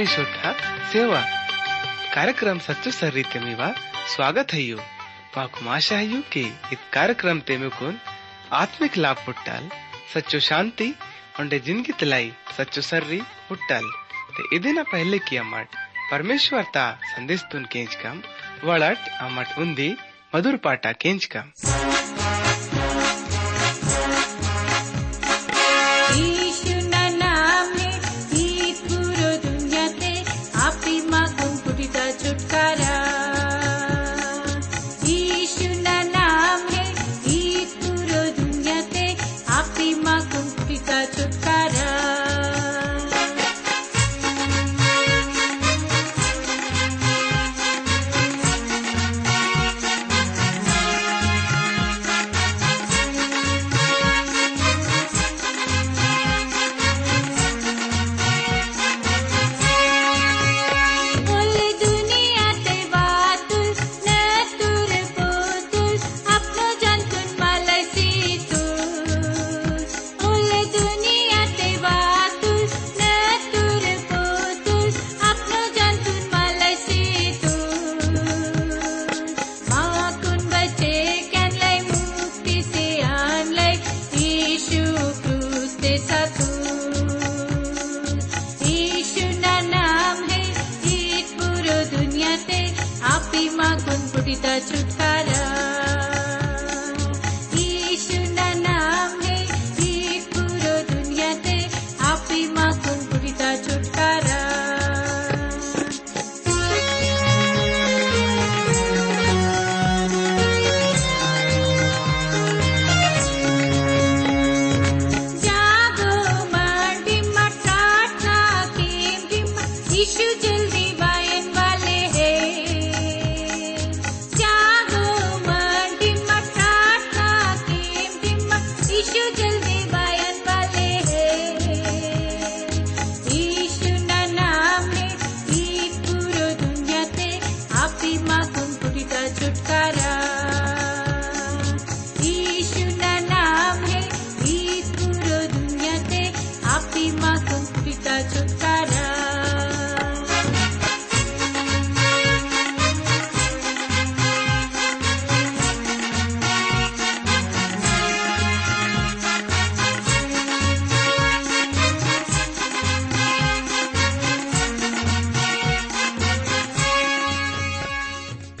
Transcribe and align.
ವಿಶ್ವಕ 0.00 0.38
ಸೇವಾ 0.90 1.20
ಕಾರ್ಯಕ್ರಮ 2.14 2.58
ಸಚ್ಚು 2.66 2.90
स्वागत 4.12 4.48
है 4.54 4.62
यू। 4.62 4.78
पाकुम 5.34 5.66
आशा 5.68 5.96
है 5.96 6.06
यू 6.12 6.20
के 6.32 6.42
इत 6.74 6.80
कार्यक्रम 6.94 7.40
ते 7.48 7.56
मेकुन 7.56 7.94
आत्मिक 8.52 8.96
लाभ 8.96 9.18
पुट्टाल, 9.26 9.64
सच्चो 10.14 10.38
शांति 10.40 10.88
उन्डे 11.40 11.58
जिनकी 11.66 11.92
तलाई, 12.00 12.26
सच्चो 12.56 12.80
सर्री 12.80 13.20
पुट्टाल। 13.48 13.86
ते 14.34 14.42
इदिन 14.56 14.82
पहले 14.92 15.18
किया 15.28 15.44
मट 15.44 15.78
परमेश्वर 16.10 16.64
ता 16.74 16.86
संदेश 17.12 17.44
तुन 17.52 17.64
केंच 17.72 17.94
कम 18.02 18.16
वड़ट 18.64 19.02
अमट 19.20 19.58
उन्दी 19.58 19.90
मधुर 20.34 20.56
पाटा 20.66 20.92
केंच 21.02 21.24
कम। 21.34 21.46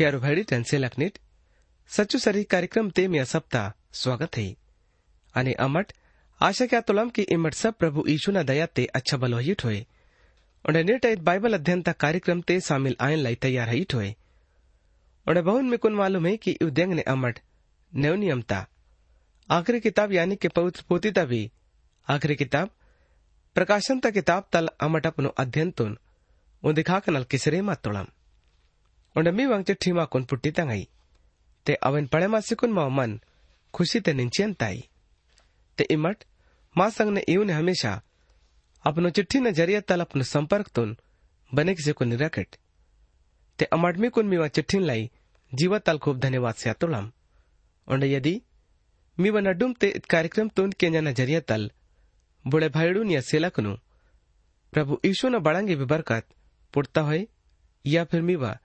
प्यारो 0.00 0.18
भाई 0.18 0.42
त्यांचे 0.42 0.78
लखनीत 0.78 1.18
सच्चू 1.88 2.18
सरी 2.18 2.44
कार्यक्रम 2.44 2.90
ते 2.90 3.08
मी 3.08 3.18
है। 4.36 4.56
आणि 5.34 5.52
अमट, 5.52 5.92
आशा 6.42 6.66
क्या 6.66 6.80
तुलम 6.80 7.10
की 7.10 7.22
इमट 7.22 7.54
सब 7.54 7.74
प्रभु 7.74 8.04
यीशु 8.08 8.32
ना 8.32 8.42
दया 8.42 8.66
ते 8.66 8.86
अच्छा 8.86 9.16
बलो 9.16 9.38
हिट 9.38 9.64
होए। 9.64 9.86
उन्हें 10.68 10.84
नेट 10.84 11.04
एक 11.04 11.24
बाइबल 11.24 11.54
अध्ययन 11.54 11.82
ता 11.82 11.92
कार्यक्रम 11.92 12.40
ते 12.40 12.60
शामिल 12.60 12.96
आयन 13.00 13.18
लाई 13.18 13.34
तैयार 13.34 13.68
हिट 13.68 13.94
होए। 13.94 14.16
उन्हें 15.28 15.44
बहुन 15.44 15.64
में 15.64 15.78
कुन 15.78 15.92
मालूम 15.92 16.26
है 16.26 16.36
कि 16.36 16.58
उद्यंग 16.62 16.92
ने 16.92 17.02
अमट 17.02 17.38
नव 17.96 18.14
नियमता 18.14 18.66
आखिरी 19.50 19.80
किताब 19.80 20.12
यानी 20.12 20.36
कि 20.36 20.48
पवित्र 20.48 20.84
पोतीता 20.88 21.24
भी। 21.24 21.50
आखिरी 22.08 22.36
किताब 22.36 22.70
प्रकाशन 23.54 23.98
किताब 23.98 24.48
तल 24.52 24.68
अमट 24.80 25.06
अपनो 25.06 25.28
अध्ययन 25.28 25.70
तुन। 25.70 25.98
उन्दिखा 26.62 26.98
कनल 26.98 27.24
किसरे 27.24 27.62
मा 27.62 27.74
तुलम। 27.74 28.02
उन्हें 28.02 28.08
मी 28.08 28.19
चिट्ठी 29.16 29.92
मा 29.92 30.04
कुन 30.04 30.24
पुट्टी 30.24 30.50
तंगई 30.50 30.86
ते 31.66 31.74
अवन 31.82 32.06
पड़े 32.06 32.26
मा 32.28 32.40
सिकुन 32.40 32.72
मा 32.72 32.88
मन 32.88 33.18
खुशी 33.74 34.00
ते 34.00 34.12
निंचियन 34.12 34.52
ताई 34.54 34.82
ते 35.78 35.84
इमट 35.90 36.24
माँ 36.76 36.90
संग 36.90 37.10
ने 37.14 37.20
इवन 37.28 37.50
हमेशा 37.50 38.00
अपनो 38.84 39.10
चिट्ठी 39.10 39.40
न 39.40 39.50
ज़रिए 39.52 39.80
तल 39.88 40.00
अपनो 40.00 40.22
संपर्क 40.24 40.68
तुन 40.74 40.96
बने 41.52 41.74
किसी 41.74 41.92
को 41.92 42.04
निरकट 42.04 42.56
ते 43.58 43.64
अमट 43.72 43.96
मी 43.98 44.08
कुन 44.08 44.26
मीवा 44.26 44.48
चिट्ठीन 44.48 44.82
लाई 44.82 45.10
जीवा 45.52 45.78
तल 45.86 45.98
खूब 45.98 46.18
धन्यवाद 46.20 46.54
से 46.54 46.72
तुलम 46.80 47.10
उन्हें 47.88 48.10
यदि 48.10 48.40
मी 49.18 49.30
वन 49.30 49.46
अड्डुम 49.46 49.72
ते 49.80 49.90
कार्यक्रम 50.10 50.48
तुन 50.56 50.72
के 50.80 50.90
न 50.90 51.12
ज़रिए 51.12 51.40
तल 51.50 51.70
बुढ़े 52.44 52.68
भाईडून 52.68 53.10
या 53.10 53.20
सेलकनु 53.20 53.74
प्रभु 54.72 54.98
ईशु 55.06 55.28
न 55.28 55.38
बड़ंगे 55.46 55.76
भी 55.76 55.84
बरकत 55.84 56.26
पुटता 56.74 57.00
होए 57.08 57.26
या 57.84 58.04
फिर 58.04 58.22
मीवा 58.22 58.58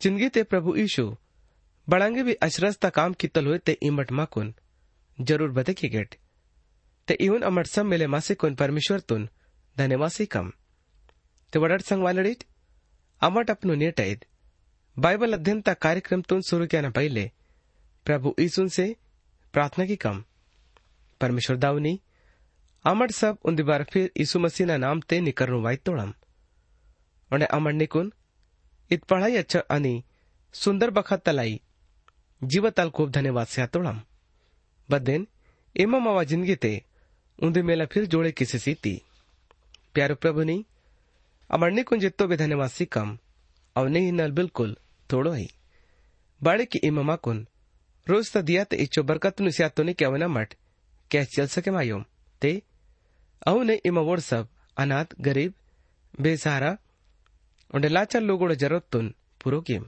ज़िंदगी 0.00 0.28
ते 0.28 0.42
प्रभु 0.44 0.74
ईशु, 0.76 1.04
बड़ंगे 1.88 2.22
भी 2.22 2.32
अचरजता 2.42 2.88
काम 2.90 3.12
कितल 3.14 3.46
हुए 3.46 3.58
ते 3.58 3.72
इमट 3.82 4.12
माकुन 4.12 4.52
ज़रूर 5.18 5.50
बते 5.50 5.74
की 5.74 5.88
गेट। 5.88 6.14
ते 7.08 7.14
इवन 7.16 7.42
अमट 7.42 7.66
सब 7.66 7.84
मिले 7.84 8.06
मासे 8.06 8.34
कुन, 8.34 8.54
परमेश्वर 8.54 9.00
तुन 9.00 9.28
धन्यवासी 9.76 10.26
कम। 10.26 10.52
ते 11.52 11.58
वडट 11.58 11.82
संग 11.82 12.02
वालडीत 12.02 12.44
अमट 13.22 13.50
अपनो 13.50 13.74
नेटैद 13.74 14.24
बाइबल 14.96 15.32
अध्ययन 15.32 15.60
ता 15.60 15.74
कार्यक्रम 15.76 16.22
तुन 16.22 16.42
शुरू 16.42 16.66
किया 16.66 16.90
पहले, 16.90 17.30
प्रभु 18.06 18.34
ईसुन 18.40 18.68
से 18.68 18.94
प्रार्थना 19.54 19.86
की 19.86 19.96
कम। 19.96 20.22
परमेश्वर 21.20 21.56
दावनी 21.56 22.00
अमट 22.84 23.10
सब 23.12 23.38
उन 23.44 23.62
बार 23.64 23.84
फिर 23.84 24.10
यीशु 24.18 24.38
मसीह 24.38 24.66
ना 24.66 24.76
नाम 24.76 25.00
ते 25.00 25.20
निकरनु 25.22 25.60
वाई 25.62 25.76
तोड़म। 25.78 26.12
उन्हें 27.30 27.48
अमर 27.48 27.72
निकुन 27.72 28.12
इत 28.90 29.04
पढ़ाई 29.04 29.36
अच्छा 29.36 29.60
अनि 29.70 30.02
सुंदर 30.54 30.90
बखत 30.90 31.22
तलाई। 31.24 31.60
जीवताल 32.42 32.90
खूब 32.90 33.10
धन्यवाद 33.10 33.46
से 33.46 33.66
तोड़म। 33.66 34.00
बदेन 34.88 35.26
एमा 35.76 35.98
मावा 35.98 36.22
ज़िंदगी 36.24 36.54
ते 36.56 36.82
उन्दे 37.38 37.62
मेला 37.62 37.84
फिर 37.84 38.06
जोड़े 38.06 38.32
किसी 38.32 38.58
सीती। 38.58 39.00
प्यारो 39.94 40.14
प्रभु 40.14 40.42
नी 40.42 40.64
अमरने 41.50 41.82
कुन 41.82 41.98
जित्तो 42.00 42.26
भी 42.26 42.36
धन्यवाद 42.36 42.70
सी 42.70 42.84
कम 42.86 43.18
और 43.76 43.88
नहीं 43.88 44.12
नल 44.12 44.32
बिल्कुल 44.32 44.76
थोड़ो 45.10 45.32
ही। 45.32 45.48
बाड़े 46.40 46.64
की 46.64 46.78
इमामा 46.84 47.16
कुन 47.16 47.46
रोज 48.06 48.32
त 48.32 48.38
दिया 48.38 48.64
ते 48.64 48.76
इच्छो 48.76 49.02
बरकत 49.02 49.40
नु 49.40 49.50
सिया 49.50 49.68
तो 49.68 49.82
ने 49.82 49.92
क्या 49.92 50.08
वना 50.08 50.28
मठ, 50.28 50.54
क्या 51.10 51.22
चल 51.26 51.46
सके 51.46 51.70
मायोम। 51.70 52.04
ते, 52.42 52.62
अहु 53.42 53.62
ने 53.62 53.74
इमा 53.86 54.00
वोड़ 54.00 54.20
सब, 54.20 54.48
अनाथ, 54.76 55.14
गरीब, 55.20 55.54
बेसहारा 56.20 56.76
उन्हें 57.70 57.90
लाचार 57.90 58.22
लोगों 58.22 58.52
ज़रूरत 58.54 58.86
तुन 58.92 59.14
पूरो 59.42 59.60
किम 59.60 59.84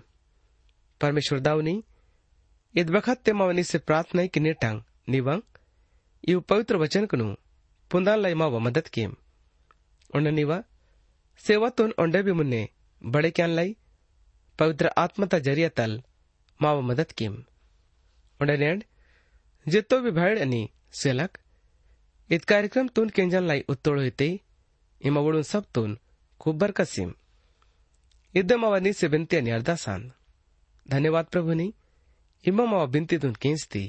परमेश्वर 1.01 1.41
दावनी 1.41 1.75
इद 2.75 2.91
बखत 2.91 3.23
ते 3.25 3.33
मवनी 3.33 3.65
से 3.65 3.79
प्रार्थना 3.79 4.27
की 4.27 4.41
नेटांग 4.41 4.83
निवंग 5.09 5.43
इव 6.29 6.41
पवित्र 6.49 6.77
वचन 6.77 7.07
कनु 7.07 7.35
पुंदान 7.91 8.19
लाई 8.19 8.35
मावा 8.35 8.59
मदद 8.59 8.89
किम 8.89 9.15
उन्हें 10.15 10.33
निवा 10.33 10.63
सेवातून 11.45 11.93
ओंडे 12.01 12.23
भी 12.23 12.33
मुन्ने 12.33 12.69
बड़े 13.03 13.31
क्यान 13.31 13.51
लाई, 13.51 13.77
पवित्र 14.59 14.91
आत्मता 14.99 15.39
ज़रिया 15.39 15.69
तल 15.69 15.93
माव 16.61 16.81
मदद 16.81 17.13
किम 17.13 17.35
ओंडे 18.41 18.57
नेंड, 18.57 18.83
जितो 19.67 20.01
भी 20.01 20.11
भाड़ 20.11 20.39
अनि 20.39 20.69
सेलक 21.01 21.39
इत 22.31 22.45
कार्यक्रम 22.45 22.89
तून 22.89 23.09
केंजन 23.09 23.45
लाई 23.45 23.65
उत्तोड़ 23.69 23.99
होते, 24.01 24.29
इमा 25.01 25.43
सब 25.43 25.65
तून 25.75 25.99
खूब 26.41 26.59
बरकसीम 26.59 27.15
अवनी 28.38 28.92
से 28.94 29.08
बिनती 29.08 29.38
अनि 29.38 29.50
अरदासान 29.50 30.12
धन्यवाद 30.90 31.26
प्रभुनी 31.26 31.72
इमम 32.44 32.74
अव 32.76 32.86
बिनतीतून 32.92 33.34
केंचती 33.42 33.84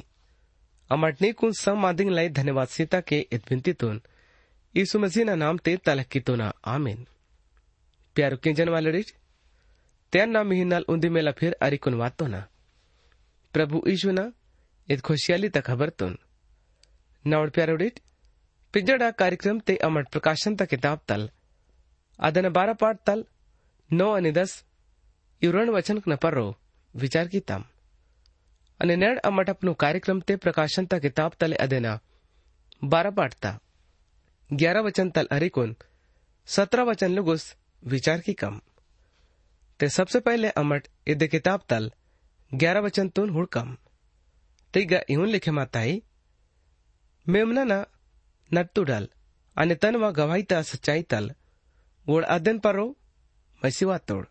अमटनी 0.91 1.31
कुन 1.33 1.53
सम 1.55 1.79
मादिंग 1.81 2.11
लाई 2.11 2.29
धन्यवाद 2.31 2.69
सीता 2.69 3.01
के 3.01 3.19
इत 3.33 3.49
बिनतीतून 3.49 4.01
यीशु 4.75 4.99
मसीह 4.99 5.25
ना 5.25 5.35
नाम 5.35 5.59
ते 5.65 5.77
तलक्कीतोना 5.87 6.51
आमीन 6.67 7.05
प्यारो 8.17 8.37
केंजन 8.45 8.69
वालडीज 8.69 9.13
त्यान 10.13 10.31
ना 10.31 10.43
मिहिनाल 10.45 10.85
उंदी 10.89 11.09
मेला 11.09 11.33
फिर 11.39 11.57
अरिकुन 11.61 11.95
वातोना 11.95 12.41
प्रभु 13.55 13.83
यीशु 13.89 14.11
ना 14.13 14.31
इत 14.89 15.01
खुशियाली 15.01 15.49
तक 15.49 15.67
खबरतून 15.67 16.19
नावड 17.25 17.51
प्यारोडीज 17.51 18.01
पिजड़ा 18.75 19.11
कार्यक्रम 19.19 19.59
ते 19.67 19.77
अमट 19.85 20.09
प्रकाशन 20.09 20.55
ता 20.55 20.65
किताब 20.67 20.99
तल 21.09 21.29
ಅದನ್ನ 22.19 22.49
ಬಾರ 22.49 22.71
ಪಾಠ 22.81 22.97
ತಲ್ 23.07 23.23
ನೋ 23.91 24.09
અને 24.13 24.31
દસ 24.33 24.53
યુરણ 25.43 25.71
વચન 25.71 25.99
ન 26.05 26.17
પરરો 26.17 26.47
વિચાર 26.95 27.27
કીતામ 27.29 27.63
અને 28.81 28.95
નેડ 28.97 29.23
અમટપનું 29.23 29.77
કાર્યક્રમ 29.77 30.21
તે 30.23 30.37
પ્રકાશનતા 30.37 30.99
કિતાબ 30.99 31.33
તલે 31.41 31.57
અદેના 31.59 31.99
બારા 32.87 33.11
પાઠતા 33.11 33.61
ग्यारह 34.51 34.81
वचन 34.81 35.11
तल 35.11 35.27
अरिकुन 35.31 35.75
सत्रह 36.49 36.83
वचन 36.83 37.11
लुगुस 37.11 37.45
विचार 37.83 38.21
की 38.21 38.33
कम 38.35 38.59
ते 39.81 39.89
सबसे 39.89 40.21
पहले 40.21 40.49
अमट 40.57 40.89
इद 41.09 41.27
किताब 41.27 41.61
तल 41.69 41.91
ग्यारह 42.53 42.81
वचन 42.81 43.09
तुन 43.09 43.31
हुड़कम 43.31 43.75
तिगा 44.75 45.01
इहुन 45.09 45.29
लिखे 45.29 45.51
माताई 45.53 46.03
मेमना 47.27 47.65
ना 47.65 47.85
नट्टू 48.51 48.85
डल 48.85 49.09
અને 49.57 49.75
તનમાં 49.75 50.09
ગવાઈતા 50.13 50.63
સચ્ચાઈ 50.63 51.03
તલ 51.05 51.27
ઓળ 52.07 52.25
वैसी 53.64 53.86
तोड़। 53.86 54.26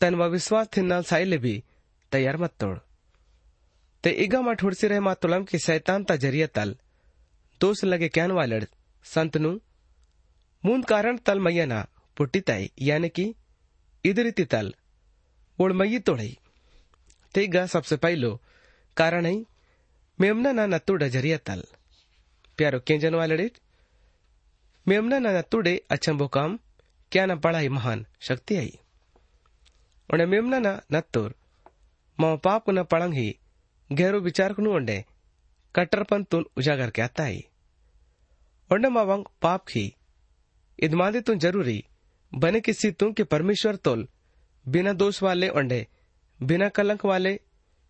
तन 0.00 0.14
व 0.14 0.24
विश्वास 0.24 0.68
थिन्ना 0.76 1.02
साइले 1.02 1.38
भी 1.38 1.64
तैयार 2.12 2.36
मत 2.36 2.50
तोड़। 2.60 2.78
ते 4.04 4.10
इगा 4.10 4.40
मा 4.40 4.52
ठोड़सी 4.52 4.86
रहे 4.86 5.00
मा 5.00 5.14
तुलम 5.14 5.44
के 5.44 5.58
शैतान 5.58 6.04
ता 6.04 6.16
ज़रिया 6.16 6.46
तल। 6.46 6.76
दोष 7.60 7.84
लगे 7.84 8.08
कैन 8.08 8.30
वाल 8.30 8.66
संतनु 9.04 9.60
मूंद 10.64 10.84
कारण 10.84 11.16
तल 11.16 11.40
मैया 11.40 11.66
ना, 11.66 11.86
पुट्टी 12.16 12.40
ताई, 12.40 12.70
यानी 12.80 13.08
कि 13.08 13.34
इधरिति 14.04 14.44
तल। 14.44 14.74
बोड़ 15.58 15.72
मई 15.72 15.98
तोड़ई। 15.98 16.38
ते 17.34 17.46
गा 17.46 17.66
सबसे 17.66 17.96
पहलो 17.96 18.40
कारण 18.96 19.26
है, 19.26 19.44
मेमना 20.20 20.52
ना 20.52 20.66
नत्तु 20.66 20.94
डजरिया 20.94 21.36
तल। 21.36 21.64
प्यारो 22.56 22.80
केंजन 22.80 23.14
वाले 23.14 23.50
मेमना 24.88 25.18
ना 25.18 25.38
नत्तू 25.38 25.60
डे 25.60 25.82
अच्छम 25.90 26.18
बोकाम 26.18 26.58
क्या 27.12 27.24
ना 27.26 27.34
पढ़ाई 27.44 27.68
महान 27.68 28.04
शक्ति 28.28 28.56
आई 28.56 28.78
उन्हें 30.08 30.26
मेमना 30.26 30.58
ना 30.60 30.72
ಶಕ್ತಿಯಾಯಿ 30.92 31.28
ಒಂಡೆ 32.18 32.38
पाप 32.44 32.70
न 32.70 32.78
ಮಾ 32.78 32.82
ही 33.18 33.28
ಪಳಂಗಿ 33.90 34.20
विचार 34.26 34.52
कुनु 34.56 34.70
ಒಂಡೆ 34.78 34.98
कट्टरपन 35.74 36.22
तुन 36.32 36.44
उजागर 36.58 36.90
के 36.90 37.02
आता 37.02 37.24
ही 37.24 37.40
और 38.70 38.78
मावंग 38.90 39.24
पाप 39.42 39.62
की 39.70 39.82
इदमादे 40.78 41.20
तुन 41.26 41.38
ज़रूरी 41.38 41.76
बने 42.32 42.60
किसी 42.60 42.90
तुम 43.00 43.12
के 43.12 43.24
परमेश्वर 43.34 43.76
तोल 43.86 44.06
बिना 44.66 44.92
दोष 45.02 45.22
वाले 45.22 45.48
ओंडे 45.60 45.80
बिना 46.40 46.68
कलंक 46.78 47.04
वाले 47.10 47.32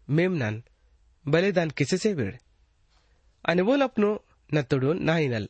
मेमनन 0.08 0.62
बलिदान 1.24 1.70
किसे 1.78 1.98
से 1.98 2.14
भीड़ 2.14 2.34
अनिबोल 3.44 3.82
अपनो 3.82 4.10
न 4.50 4.62
तुड़ो 4.70 4.92
नाइनल 5.04 5.48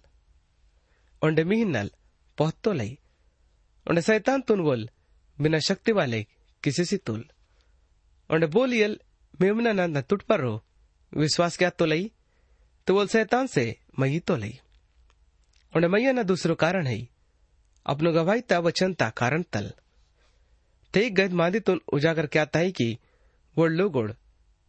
ओंडे 1.23 1.45
मिहिनल 1.51 1.91
पहतो 2.39 2.73
लाई 2.73 2.93
ओंडे 3.91 4.03
शैतान 4.03 4.41
तुन 4.41 4.63
बोल, 4.63 4.89
बिना 5.41 5.59
शक्ति 5.59 5.93
वाले 5.93 6.27
किसी 6.65 6.85
से 6.85 6.97
तुल। 6.97 7.25
ओंडे 8.31 8.47
बोलियल 8.47 9.01
मेमना 9.41 9.73
ना 9.73 9.87
न 9.87 10.01
तुट 10.01 10.23
पर 10.23 10.41
रो, 10.41 10.65
विश्वास 11.17 11.57
क्या 11.57 11.71
तो 11.71 11.85
लई? 11.85 12.13
तो 12.87 12.95
बोल 12.95 13.09
शैतान 13.09 13.47
से 13.47 13.79
मई 13.99 14.19
तो 14.19 14.37
लई। 14.37 14.61
ओंडे, 15.77 15.89
मैया 15.89 16.13
ना 16.13 16.23
दूसरो 16.23 16.55
कारण 16.55 16.87
है। 16.87 17.09
अपनो 17.87 18.13
गवाही 18.13 18.41
ता 18.41 18.59
वचन 18.59 18.95
ता 18.95 19.11
कारण 19.11 19.43
तल। 19.43 19.73
ते 20.95 21.11
गद 21.11 21.33
मादी 21.33 21.61
तुन 21.61 21.81
उजागर 21.93 22.27
क्या 22.27 22.45
ताई 22.45 22.73
की 22.73 22.99
वोड़ 23.57 23.71
लोगोड़ 23.73 24.13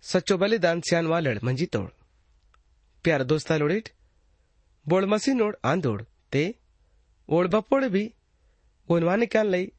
सच्चो 0.02 0.38
बलिदान 0.38 0.82
स्यान 0.82 1.08
वालड़ 1.08 1.40
मंजी 1.44 1.66
तोड़। 1.66 1.90
प्यार 3.04 3.24
दोस्ता 3.24 3.58
लोड़िट, 3.58 3.90
बोड़ 4.88 5.06
मसी 5.06 5.34
नोड़ 5.34 5.56
आंदोड़, 5.66 6.02
ते 6.32 6.56
ओड़ 7.30 7.48
बपोड़ 7.48 7.86
भी 7.86 8.14
उनवाने 8.89 9.27
क्या 9.27 9.43
लई 9.43 9.71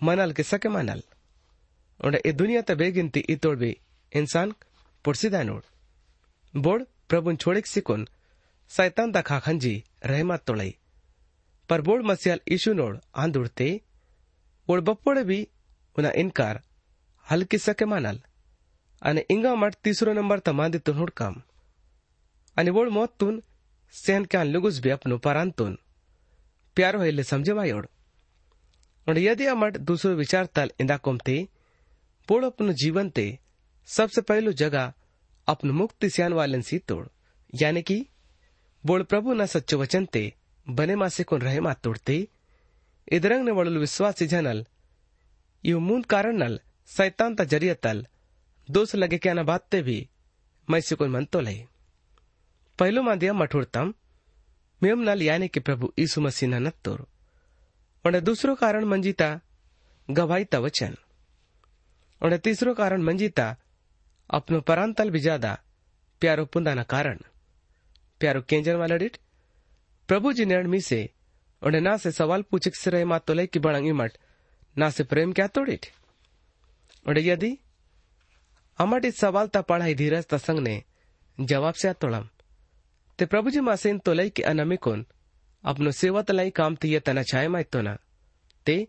मनल 0.00 0.32
के 0.32 0.42
सके 0.42 0.68
मनल 0.68 1.02
और 2.00 2.14
ए 2.16 2.32
दुनिया 2.32 2.62
ते 2.62 2.74
बेगिनती 2.82 3.20
इतोड़ 3.30 3.56
भी 3.58 3.76
इंसान 4.12 4.54
पुरसीदा 5.04 5.42
नोड़ 5.42 5.62
बोड़ 6.54 6.82
प्रभुन 7.08 7.36
छोड़िक 7.36 7.66
सिकुन 7.66 8.06
सैतान 8.70 9.12
दा 9.12 9.20
खाखंजी 9.30 9.74
रहमत 10.04 10.42
तोड़ई 10.46 10.74
पर 11.68 11.80
बोड़ 11.88 12.02
मसियाल 12.02 12.40
ईशु 12.52 12.72
नोड़ 12.72 12.96
आंदोड़ते 13.24 13.68
ओड़ 14.68 14.80
बपोड़े 14.88 15.24
भी 15.24 15.46
उना 15.96 16.10
इनकार 16.22 16.62
हल्की 17.26 17.58
सके 17.58 17.84
मनल 17.94 18.20
અને 19.02 19.22
इंगा 19.30 19.54
मठ 19.54 19.74
तीसरो 19.84 20.12
नंबर 20.12 20.38
तमांदी 20.46 20.78
तुन 20.86 20.96
हुड़काम 20.96 21.34
અને 22.56 22.70
બોળ 22.76 22.88
મોત 22.90 23.10
તુન 23.20 23.34
સેન 23.94 24.22
ક્યાં 24.30 24.50
લુગુસ 24.54 24.76
भी 24.84 24.90
अपनो 24.90 25.16
परांतुन 25.26 25.72
प्यारो 26.76 26.98
हिले 27.02 27.24
समझे 27.28 27.52
वायोड़ 27.58 27.86
और 29.07 29.17
यदि 29.19 29.45
अमट 29.53 29.77
दूसरो 29.89 30.13
विचार 30.15 30.45
तल 30.55 30.71
इंदा 30.81 30.97
कोमते 31.05 31.35
बोड़ 32.29 32.43
अपनो 32.45 32.73
जीवन 32.83 33.09
ते 33.17 33.25
सबसे 33.87 34.21
पहलो 34.29 34.51
जगह 34.61 34.93
अपनो 35.47 35.73
मुक्ति 35.73 36.09
सियान 36.09 36.33
वालन 36.33 36.61
सी 36.69 36.79
तोड़ 36.87 37.05
यानी 37.61 37.81
कि 37.89 38.05
बोड़ 38.83 39.01
प्रभु 39.03 39.33
न 39.33 39.45
सच्चो 39.45 39.77
वचन 39.77 40.05
ते 40.13 40.23
बने 40.67 40.95
मासे 40.95 41.23
कोन 41.23 41.41
रहे 41.41 41.59
मा 41.67 41.73
तोड़ते 41.83 42.15
इदरंग 43.11 43.45
ने 43.45 43.51
वड़ल 43.51 43.77
विश्वास 43.77 44.23
जनल 44.33 44.65
यु 45.63 45.79
मूंद 45.79 46.05
कारण 46.13 46.37
नल 46.43 46.59
शैतान 46.89 47.35
ता 47.35 47.43
ज़रिया 47.53 47.73
तल 47.83 48.05
दोष 48.69 48.95
लगे 48.95 49.17
क्या 49.17 49.33
न 49.33 49.43
बात 49.45 49.75
भी 49.87 49.97
मैं 50.67 50.79
से 50.81 51.07
मन 51.07 51.25
तो 51.31 51.39
लई 51.41 51.63
पहलो 52.79 53.01
मादिया 53.03 53.33
मठुरतम 53.33 53.93
मेम 54.81 55.01
नल 55.09 55.21
यानी 55.21 55.47
कि 55.47 55.59
प्रभु 55.59 55.91
यीशु 55.99 56.21
मसीह 56.21 56.49
न 56.49 56.61
नत्तोर 56.67 57.05
और 58.05 58.19
दूसरो 58.19 58.55
कारण 58.55 58.85
मंजीता 58.85 59.39
गवाईता 60.09 60.59
वचन। 60.59 60.95
और 62.21 62.37
तीसरो 62.37 62.73
कारण 62.73 63.01
मंजीता 63.01 63.55
अपनो 64.29 64.61
परांतल 64.61 65.09
भी 65.09 65.19
ज़्यादा 65.19 65.57
प्यारो 66.21 66.45
पुंदाना 66.45 66.83
कारण। 66.83 67.17
प्यारो 68.21 68.41
केंजन 68.41 68.75
वाला 68.75 68.95
डिट, 68.97 69.17
प्रभु 70.09 70.33
जी 70.33 70.45
ने 70.45 70.61
मी 70.63 70.81
से 70.81 71.09
और 71.61 71.75
ना 71.79 71.95
से 71.97 72.11
सवाल 72.11 72.41
पूछे 72.41 72.69
से 72.75 72.91
रहे 72.91 73.05
मात 73.05 73.25
तो 73.27 73.45
की 73.47 73.59
बड़ंगी 73.59 73.91
मठ 73.91 74.17
ना 74.75 74.89
से 74.89 75.03
प्रेम 75.03 75.33
क्या 75.33 75.47
तोड़िट 75.47 75.85
और 77.05 77.19
यदि 77.19 77.57
अमट 78.79 79.05
इस 79.05 79.17
सवाल 79.17 79.47
ता 79.47 79.61
पढ़ाई 79.61 79.95
धीरज 79.95 80.25
तसंग 80.27 80.59
ने 80.59 80.81
जवाब 81.37 81.73
से 81.73 81.93
तोड़म 81.95 82.27
के 85.65 85.69
अपनो 85.69 85.91
सेवा 85.91 86.21
तलाई 86.21 86.49
काम 86.49 86.75
तिये 86.75 86.99
तना 86.99 87.23
छाए 87.23 87.47
माय 87.47 87.63
तो 87.63 87.81
ना। 87.81 87.97
ते, 88.65 88.87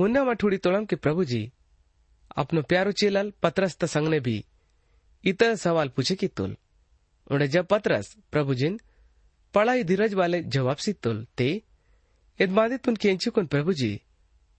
मुन्ना 0.00 0.24
मठुड़ी 0.24 0.56
तोड़म 0.56 0.84
के 0.84 0.96
प्रभुजी, 0.96 1.52
अपनो 2.36 2.62
प्यारो 2.62 2.92
चेलल 2.92 3.32
पत्रस 3.42 3.76
तसंग 3.76 4.08
ने 4.08 4.20
भी 4.20 4.44
इतर 5.24 5.56
सवाल 5.56 5.88
पूछे 5.88 6.14
की 6.14 6.28
तुल? 6.28 6.56
उन्हें 7.30 7.50
जब 7.50 7.66
पत्रस 7.66 8.16
प्रभुजिन, 8.32 8.80
पढ़ाई 9.54 9.84
धीरज 9.84 10.14
वाले 10.14 10.42
जवाब 10.42 10.76
सी 10.76 10.92
तुल? 10.92 11.26
ते 11.36 11.62
इदमादि 12.40 12.76
तुन 12.76 12.96
केंची 12.96 13.30
कुन 13.30 13.46
प्रभुजी 13.46 14.00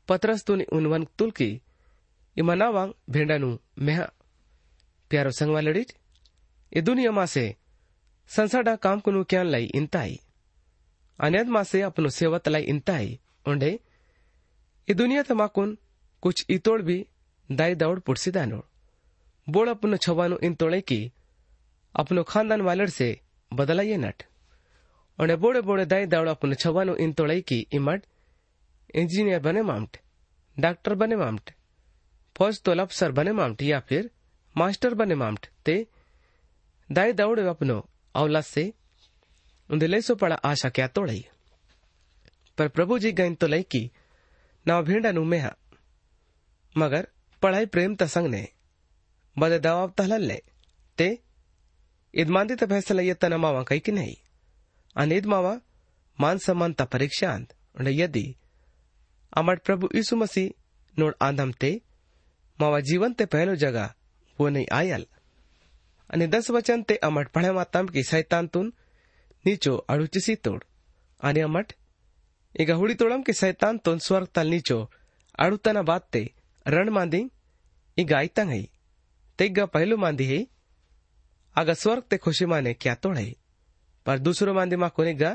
पत्रस 0.07 0.43
तुन 0.43 0.61
उनवन 0.61 1.07
तुल 1.17 1.31
की 1.31 1.61
इमनावांग 2.37 2.93
भेंडानु 3.09 3.57
मेहा। 3.79 4.11
प्यारो 5.09 5.31
संग 5.31 5.53
वाले 5.53 5.85
ये 6.75 6.81
दुनिया 6.81 7.11
मा 7.11 7.25
से 7.25 7.55
संसाडा 8.27 8.75
काम 8.75 8.99
कुनु 8.99 9.23
क्यान 9.23 9.45
लाई 9.45 9.65
इंताई। 9.65 10.19
अनेद 11.19 11.47
मा 11.55 11.63
से 11.71 11.81
अपनो 11.81 12.09
सेवत 12.17 12.47
लाई 12.47 12.63
इंताई 12.73 13.17
उंडे 13.47 13.71
ये 14.87 14.93
दुनिया 14.95 15.23
तमाकुन 15.23 15.77
कुछ 16.23 16.45
इतोड़ 16.49 16.81
भी 16.81 16.97
दाई 17.49 17.75
दौड़ 17.75 17.99
पुड़सी 18.07 18.31
दानोड़ 18.31 18.61
बोड़ 19.47 19.67
अपनो 19.69 19.97
छवानो 20.05 20.37
इन 20.43 20.55
तोड़े 20.61 20.81
की 20.91 20.99
अपनो 21.95 22.23
खानदान 22.31 22.61
वालर 22.61 22.89
से 22.97 23.09
बदलाइए 23.51 23.97
नट 23.97 24.23
उन्हें 25.19 25.39
बोड़े 25.39 25.61
बोड़े 25.69 25.85
दाई 25.93 26.05
दौड़ 26.05 26.27
अपनो 26.29 26.55
छवानो 26.63 26.95
इन 27.05 27.13
तोड़े 27.13 27.39
की 27.51 27.59
इमट 27.79 28.05
इंजीनियर 28.95 29.39
बने 29.47 29.61
मामट 29.61 29.97
डॉक्टर 30.57 30.95
बने 31.01 31.15
मामट 31.15 31.51
फौज 32.35 32.61
तोल 32.65 32.79
अफसर 32.79 33.11
बने 33.19 33.31
मामट 33.39 33.61
या 33.61 33.79
फिर 33.89 34.09
मास्टर 34.55 34.93
बने 35.01 35.15
मामट 35.15 35.47
ते 35.65 35.75
दाई 36.89 37.13
दौड़ 37.13 37.39
अपनो 37.39 37.77
औलाद 38.15 38.43
से 38.43 38.71
उने 39.69 39.87
लैसो 39.87 40.15
पड़ा 40.15 40.35
आशा 40.35 40.69
क्या 40.69 40.87
క్యాతోడై 40.87 41.23
पर 42.57 42.67
प्रभु 42.67 42.97
जी 42.99 43.11
गई 43.11 43.35
तो 43.41 43.47
लई 43.47 43.63
की 43.71 43.89
नाव 44.65 44.83
भेंडा 44.85 45.11
नु 45.11 45.23
मेहा 45.33 45.51
मगर 46.75 47.07
पढ़ाई 47.41 47.65
प्रेम 47.75 47.95
तसंग 47.95 48.27
ने 48.27 48.41
बदे 49.37 49.59
दवाब 49.59 49.93
तहलल 49.97 50.25
ले 50.31 50.41
ते 50.97 51.07
इदमांदी 52.13 52.55
तैसा 52.55 52.67
फैसला 52.73 53.01
ये 53.01 53.37
मावा 53.37 53.63
कई 53.69 53.79
कि 53.85 53.91
नहीं 53.91 54.15
अनिद 54.95 55.25
मावा 55.33 55.53
मान 56.19 56.37
सम्मान 56.45 56.73
त 56.73 56.89
परीक्षा 56.95 57.31
अंत 57.33 57.53
यदि 57.99 58.25
अमर 59.33 59.57
प्रभु 59.65 59.89
यीशु 59.95 60.15
मसीह 60.15 60.49
नोड 60.97 61.15
आंधम 61.21 61.51
ते 61.61 61.71
मावा 62.59 62.79
जीवन 62.89 63.13
ते 63.13 63.25
पहलो 63.33 63.55
जगह 63.63 63.93
वो 64.39 64.49
नहीं 64.49 64.65
आयल 64.73 65.05
अनि 66.09 66.27
दस 66.35 66.49
वचन 66.51 66.83
ते 66.83 66.95
अमर 67.03 67.27
पढ़े 67.35 67.51
मातम 67.53 67.87
की 67.95 68.03
सैतान 68.03 68.47
तुन 68.53 68.71
ನೀಚು 69.45 69.73
ಅಳುಚಿಸಿ 69.93 70.35
ತೋಡ್ 70.45 70.63
ಆನೆಯ 71.21 71.45
ಮಠ್ 71.45 71.73
ಈಗ 72.55 72.71
ಹುಡಿತೋಳಂಕೆ 72.71 73.33
ಸೈತಾನ್ 73.41 73.79
ತೊನ್ 73.85 74.03
ಸ್ವರ್ಗ 74.07 74.29
ತಲ್ 74.37 74.51
ನೀಚೋ 74.55 74.79
ಅಡುತನ 75.39 75.79
ಬಾತ್ತೆ 75.89 76.23
रण 76.65 76.89
मांदी 76.89 77.21
ई 77.97 78.03
गायतंग 78.03 78.49
हई 78.49 78.67
तेगा 79.39 79.65
पहलू 79.65 79.97
मांदी 79.97 80.25
हई 80.25 80.47
आगा 81.55 81.73
स्वर्ग 81.73 82.03
ते 82.09 82.17
खुशी 82.17 82.45
माने 82.45 82.73
क्या 82.73 82.95
तोड़ई 82.95 83.35
पर 84.05 84.19
दूसरो 84.19 84.53
मांदी 84.53 84.75
मा 84.75 84.87
कोने 84.87 85.13
गा। 85.13 85.31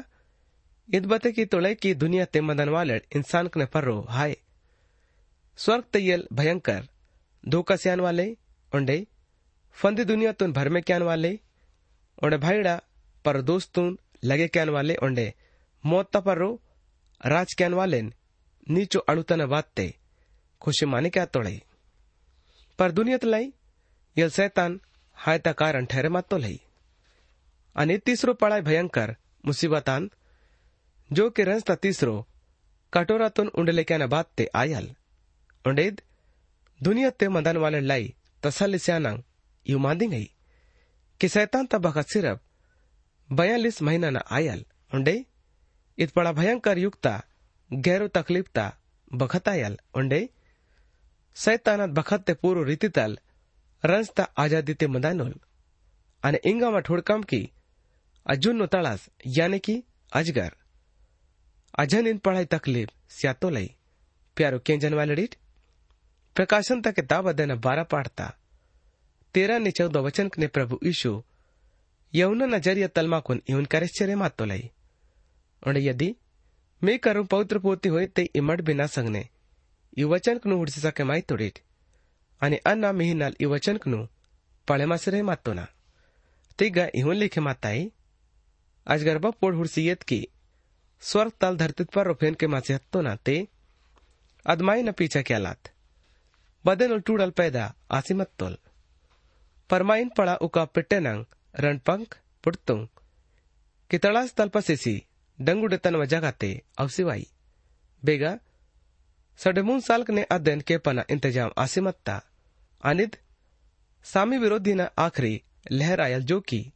इत 0.89 1.07
बते 1.07 1.33
की 1.33 1.45
तोड़ई 1.45 1.75
की 1.75 1.95
दुनिया 1.95 2.25
ते 2.25 2.41
मदन 2.41 2.69
वाले 2.69 2.97
इंसान 3.17 3.49
कने 3.49 3.67
पर्रो 3.67 4.01
हाय। 4.09 4.37
स्वर्ग 5.59 5.85
ते 5.93 5.99
यल 6.01 6.27
भयंकर। 6.33 6.83
धोखा 7.45 7.77
से 7.77 7.95
वाले 7.97 8.27
उंडे 8.73 8.99
फंदी 9.77 10.05
दुनिया 10.05 10.33
तुन 10.33 10.53
भर 10.53 10.69
में 10.69 10.83
क्या 10.83 10.99
वाले। 11.05 11.33
उंडे 12.23 12.37
भाईड़ा 12.39 12.81
पर 13.25 13.43
दोस्तों 13.43 13.97
लगे 14.25 14.49
कहन 14.49 14.69
वाले 14.69 14.97
ओंडे। 14.97 15.35
ಲಗೆ 15.87 16.21
पर 16.21 16.39
रो 16.39 16.63
राज 17.27 17.55
कहन 17.55 17.75
वाले 17.75 18.03
नीचो 18.71 18.99
अणुतन 18.99 19.43
वाते 19.43 19.95
खुशी 20.61 20.87
माने 20.87 21.11
क्या 21.11 21.25
तोड़े। 21.25 21.63
पर 22.79 22.91
दुनियत 22.91 23.21
तो 23.21 23.27
लाई, 23.27 23.53
यल 24.19 24.31
सैतान 24.31 24.81
हायता 25.15 25.53
कारण 25.53 25.87
ठहरे 25.87 26.09
मातो 26.09 26.37
लई। 26.37 26.61
अने 27.77 27.99
तीसरो 27.99 28.35
पढ़ाई 28.35 28.61
भयंकर, 28.61 29.17
मुसीबतान, 29.47 30.11
जो 31.13 31.31
के 31.31 31.45
रंजता 31.45 31.75
तीसरो, 31.75 32.27
कटोरा 32.93 33.29
तुन 33.29 33.49
उंडले 33.49 33.85
क्या 33.85 34.07
बात 34.07 34.31
ते 34.37 34.51
आयल। 34.55 34.95
उंडेद 35.67 36.01
दुनिया 36.83 37.11
ते 37.11 37.29
मदन 37.29 37.57
वाले 37.57 37.81
लाई 37.81 38.15
तसल 38.43 38.77
स्यानंग, 38.77 39.23
यू 39.71 39.79
मांदी 39.79 40.07
गई। 40.07 40.31
कि 41.21 41.29
सैतान 41.29 41.67
तब 41.67 42.01
सिर्फ़ 42.03 42.39
बयालीस 43.34 43.82
महीना 43.82 44.10
न 44.10 44.22
आयल 44.32 44.64
उंडे 44.92 45.16
इत 45.98 46.16
बड़ा 46.16 46.32
भयंकर 46.34 46.78
युक्ता 46.78 47.14
गैरो 47.72 48.08
तकलीफता 48.18 48.66
बखत 49.12 49.48
आयल 49.50 49.78
उंडे 49.96 50.22
सैतानात 51.38 51.90
बखत 52.00 52.24
ते 52.28 52.34
पूरो 52.42 52.64
रीतितल 52.72 53.18
रंजता 53.84 54.24
आजादी 54.46 54.74
ते 54.74 54.88
मदानोल 54.96 55.34
અને 56.24 56.40
ઈંગામાં 56.50 56.82
ઠોડકામ 56.88 57.22
की 57.32 57.42
અજુનનો 58.26 58.66
તળાસ 58.74 59.02
યાને 59.38 59.60
की 59.66 59.76
अजगर 60.12 60.52
अजन 61.74 62.08
इन 62.12 62.18
पढ़ाई 62.26 62.46
तकलीफ 62.54 62.90
स्यातो 63.18 63.50
लई 63.56 63.68
प्यारो 64.38 64.60
केंजन 64.68 64.94
वालडीट 65.00 65.36
प्रकाशन 66.36 66.82
तक 66.86 66.96
किताब 67.00 67.30
अध्ययन 67.30 67.54
बारह 67.66 67.86
पाठता 67.94 68.28
तेरह 69.36 69.60
ने 69.66 69.72
चौदह 69.80 70.06
वचन 70.08 70.32
ने 70.44 70.48
प्रभु 70.56 70.80
यीशु 70.84 71.12
ಯೌನನ 72.15 72.57
ಜರಿಯ 72.65 72.87
ತಲ್ಮಾಕುನ್ 72.97 73.41
मातो 73.53 73.71
ಕರೆಶ್ಚರೆ 73.73 74.15
ಮಾತೊಲೈ 74.23 74.63
यदि 75.87 76.09
मैं 76.83 76.87
ಮೇ 76.87 76.95
ಕರು 77.05 77.23
पोती 77.65 77.89
हो 77.93 78.01
ते 78.17 78.23
इमट 78.41 78.59
बिना 78.69 78.87
संगने। 78.95 79.23
युवचन 79.97 80.37
कनु 80.43 80.55
उड़ 80.63 80.71
सके 80.75 81.05
माई 81.11 81.23
ತೊಡೀಟ್ 81.31 81.59
आणि 82.41 82.57
अन्ना 82.71 82.91
मिहिनाल 82.99 83.35
इ 83.41 83.47
वचनकनु 83.53 83.99
पाळेमासरे 84.69 85.21
मातो 85.29 85.53
ना 85.59 85.65
ते 86.59 86.69
गा 86.77 86.85
इहून 86.95 87.17
लिखे 87.17 87.41
माताई, 87.41 87.81
आज 88.87 89.05
गरबा 89.05 89.31
पोड 89.41 89.55
हुडसी 89.55 89.83
येत 89.83 90.03
की, 90.03 90.21
स्वर्ग 91.03 91.33
ताल 91.41 91.57
धरतीत 91.57 91.89
पर 91.95 92.07
रोफेन 92.07 92.35
के 92.41 92.47
माचे 92.47 92.75
हत्तो 92.75 93.01
ना 93.03 93.15
ते 93.27 93.37
अदमाई 94.47 94.83
न 94.83 94.93
पीछा 94.99 95.23
क्या 95.29 95.39
लात। 95.39 95.63
बदन 96.65 96.93
उल 96.93 97.01
टूडल 97.01 97.31
पैदा, 97.39 97.65
आसी 97.91 98.15
मत 98.15 98.31
तोल 98.39 98.55
परमाइन 99.71 100.09
पड़ा 100.19 100.35
उका 100.47 100.65
पिटे 100.75 101.01
नंग 101.01 101.25
रणपंख 101.55 102.19
पुटतुंग 102.45 102.87
कि 103.91 103.99
तड़ास 103.99 104.35
तलपसेसी 104.35 104.95
डंगुडे 105.39 105.77
तन 105.77 105.97
वजगाते 105.97 106.51
अवसिवाई 106.79 107.27
बेगा, 108.03 108.39
साढ़े 109.39 109.63
मून 109.63 109.81
साल 109.81 110.05
ने 110.11 110.23
अध्ययन 110.23 110.61
के 110.61 110.79
पना 110.79 111.05
इंतज़ाम 111.11 111.51
आसिमत्ता 111.59 112.17
अनिद, 112.85 113.17
सामी 114.05 114.39
विरोधी 114.39 114.75
न 114.75 114.89
आखरी 114.99 115.43
लहर 115.73 116.01
आयल 116.01 116.23
जो 116.23 116.41
की, 116.41 116.73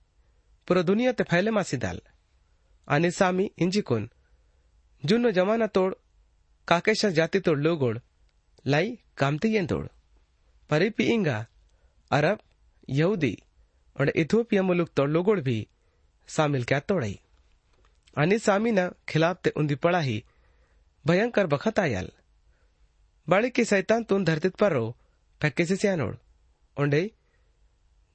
पुरो 0.69 0.83
दुनिया 0.83 1.13
ते 1.13 1.25
फैले 1.25 1.51
मासीदाल 1.51 2.01
आणि 2.89 3.11
सामी 3.11 3.51
इंजिकोन 3.59 4.09
जुन्नो 5.05 5.31
जमाना 5.31 5.67
तोड 5.67 5.95
काकेशा 6.69 7.11
जाति 7.11 7.41
तोड 7.41 7.59
लोगोड 7.59 8.01
लाई 8.67 8.99
कामती 9.17 9.49
येन 9.49 9.67
तोड। 9.67 9.89
परिपी 10.71 11.05
इंगा, 11.05 11.47
अरब, 12.11 12.39
यहूदी। 12.89 13.37
और 13.98 14.10
इथोपिया 14.16 14.62
मुलुक 14.64 14.90
तोड़ 14.96 15.10
लोगोड़ 15.10 15.40
भी 15.42 15.58
शामिल 16.30 16.64
क्या 16.64 16.80
तोड़ई 16.82 17.20
आणि 18.16 18.38
सामी 18.40 18.72
न 18.72 18.90
खिलाफ 19.10 19.42
ते 19.44 19.50
उन्दी 19.58 19.76
पड़ा 19.84 20.00
ही 20.00 20.24
भयंकर 21.06 21.48
बखत 21.48 21.80
आयल 21.80 22.12
बड़ी 23.28 23.50
की 23.50 23.66
सैतान 23.66 24.04
तुन 24.04 24.24
धरतीत 24.26 24.56
पर 24.56 24.72
रो 24.74 24.86
फक्के 25.42 25.66
से 25.66 25.76
सियानोड़ 25.76 26.16
उंडे 26.78 27.10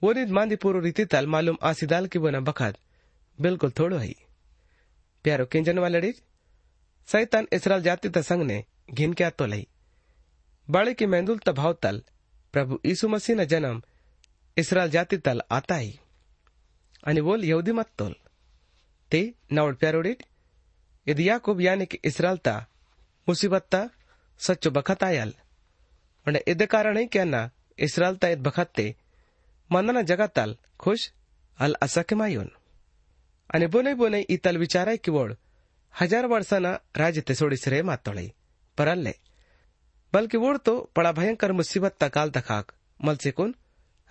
ಓದಿದ್ 0.03 0.35
ಮಾಂದಿ 0.37 0.57
ಪೂರ್ವ 0.63 0.81
ರೀತಿ 0.87 1.05
ತಲ್ 1.13 1.29
ಮಾಲೂಮ್ 1.35 1.61
ಆ 1.69 1.71
ಸಿದಾಲ್ 1.79 2.09
की 2.13 2.19
बोना 2.25 2.41
बखत 2.49 2.75
बिल्कुल 3.39 3.71
थोड़ो 3.79 3.97
है 4.05 4.13
प्यारो 5.25 5.45
किंजन 5.53 5.79
वाले 5.85 6.11
सैतान 7.09 7.45
इसराल 7.57 7.81
जाति 7.87 8.09
त 8.15 8.23
संग 8.29 8.43
ने 8.51 8.59
घिन 8.97 9.13
क्या 9.19 9.31
तो 9.39 9.47
लई 9.53 9.65
बाड़े 10.69 10.93
की 10.99 11.07
मेंदुल 11.15 11.39
तभाव 11.49 11.73
तल 11.85 11.97
प्रभु 12.55 12.79
यीशु 12.91 13.09
मसीह 13.15 13.37
न 13.41 13.45
जन्म 13.53 13.77
इसराल 14.58 14.90
जाति 14.90 15.18
तल 15.18 15.42
आता 15.52 15.76
ही। 15.76 16.00
आणि 17.08 17.22
बोल, 17.22 17.44
यहूदी 17.44 17.72
मत 17.72 17.90
तोल। 17.98 18.16
ते 19.12 19.22
नवड 19.54 19.76
प्यारोडीट 19.78 20.24
यदि 21.08 21.28
याकूब 21.30 21.62
यानी 21.62 21.86
कि 21.86 21.98
इसराल 22.06 22.38
ता 22.40 22.56
मुसीबत 23.28 23.68
ता 23.72 23.88
सच्चो 24.42 24.72
बखत 24.72 25.04
आयल। 25.04 25.34
और 26.26 26.40
इद 26.48 26.66
कारण 26.66 26.98
है 26.98 27.06
क्या 27.06 27.24
ना 27.26 27.50
इसराल 27.80 28.16
ता 28.16 28.28
id 28.28 28.40
बखत। 28.42 28.72
ते 28.76 28.94
मनाना 29.70 30.02
जगाताल 30.04 30.56
खुश, 30.80 31.12
अल 31.60 31.76
असकमायोन 31.82 32.50
आणि 33.50 33.66
बोने 33.68 33.94
बोने 33.96 34.20
इतल 34.30 34.58
विचाराय 34.58 34.98
किवळ 34.98 35.34
हज़ार 35.94 36.26
वर्षाना 36.26 36.72
राज 36.98 37.20
ते 37.28 37.36
सोडीसरे 37.36 37.82
मातोळे 37.82 38.28
परल्ले 38.78 39.12
बल्कि 40.14 40.38
वोड 40.38 40.58
तो 40.66 40.74
पड़ा 40.96 41.12
भयंकर 41.12 41.52
मुसीबत 41.52 41.96
तकाल 42.02 42.30
तखाक 42.36 42.72
मलसे 43.00 43.32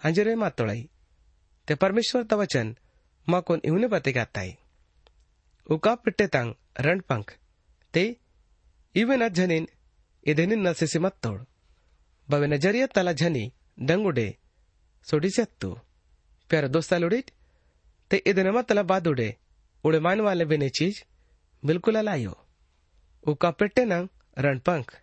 हंजरे 0.05 0.35
मातोळई 0.43 0.83
ते 1.69 1.75
परमेश्वर 1.83 2.23
तवचन 2.31 2.73
मा 3.27 3.41
कोन 3.47 3.61
इवने 3.65 3.87
बते 3.95 4.13
गाताई 4.13 4.51
उका 5.75 5.95
पिट्टे 6.05 6.27
तांग 6.35 6.53
रणपंख 6.87 7.31
ते 7.95 8.05
इवन 8.95 9.27
झनीन 9.29 9.65
इदेनिन 10.27 10.67
नसेसी 10.67 10.99
मत्तोड 11.05 11.41
बवे 12.29 12.47
नज़रिया 12.47 12.87
तला 12.97 13.13
झनी 13.13 13.45
डंगुडे 13.89 14.29
सोडिसेत्तु 15.07 15.71
प्यारे 16.51 16.69
दोस्ता 16.69 16.99
लुड़िट 16.99 17.31
ते 18.11 18.17
इदन 18.31 18.49
मतलब 18.57 18.87
बादुडे 18.87 19.31
उड़े 19.85 19.99
मान 20.07 20.21
वाले 20.27 20.45
बिने 20.51 20.69
चीज़ 20.79 21.03
बिल्कुल 21.63 21.97
अलायो 21.99 22.35
उका 23.25 23.51
पेट्टे 23.59 23.85
नंग 23.85 24.09
रणपंख 24.45 24.95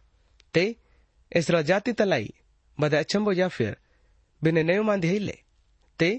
ते 0.53 0.63
इसरा 1.32 1.62
जाति 1.70 1.94
तलाई 2.00 2.34
बदे 2.77 2.98
अचंबो 2.98 3.32
या 3.41 3.48
फिर 3.58 3.77
बिने 4.41 4.62
ಬಿನ್ನೆ 4.63 4.84
ಮಂದಿ 4.89 5.08
हिले 5.12 5.38
ते 6.00 6.10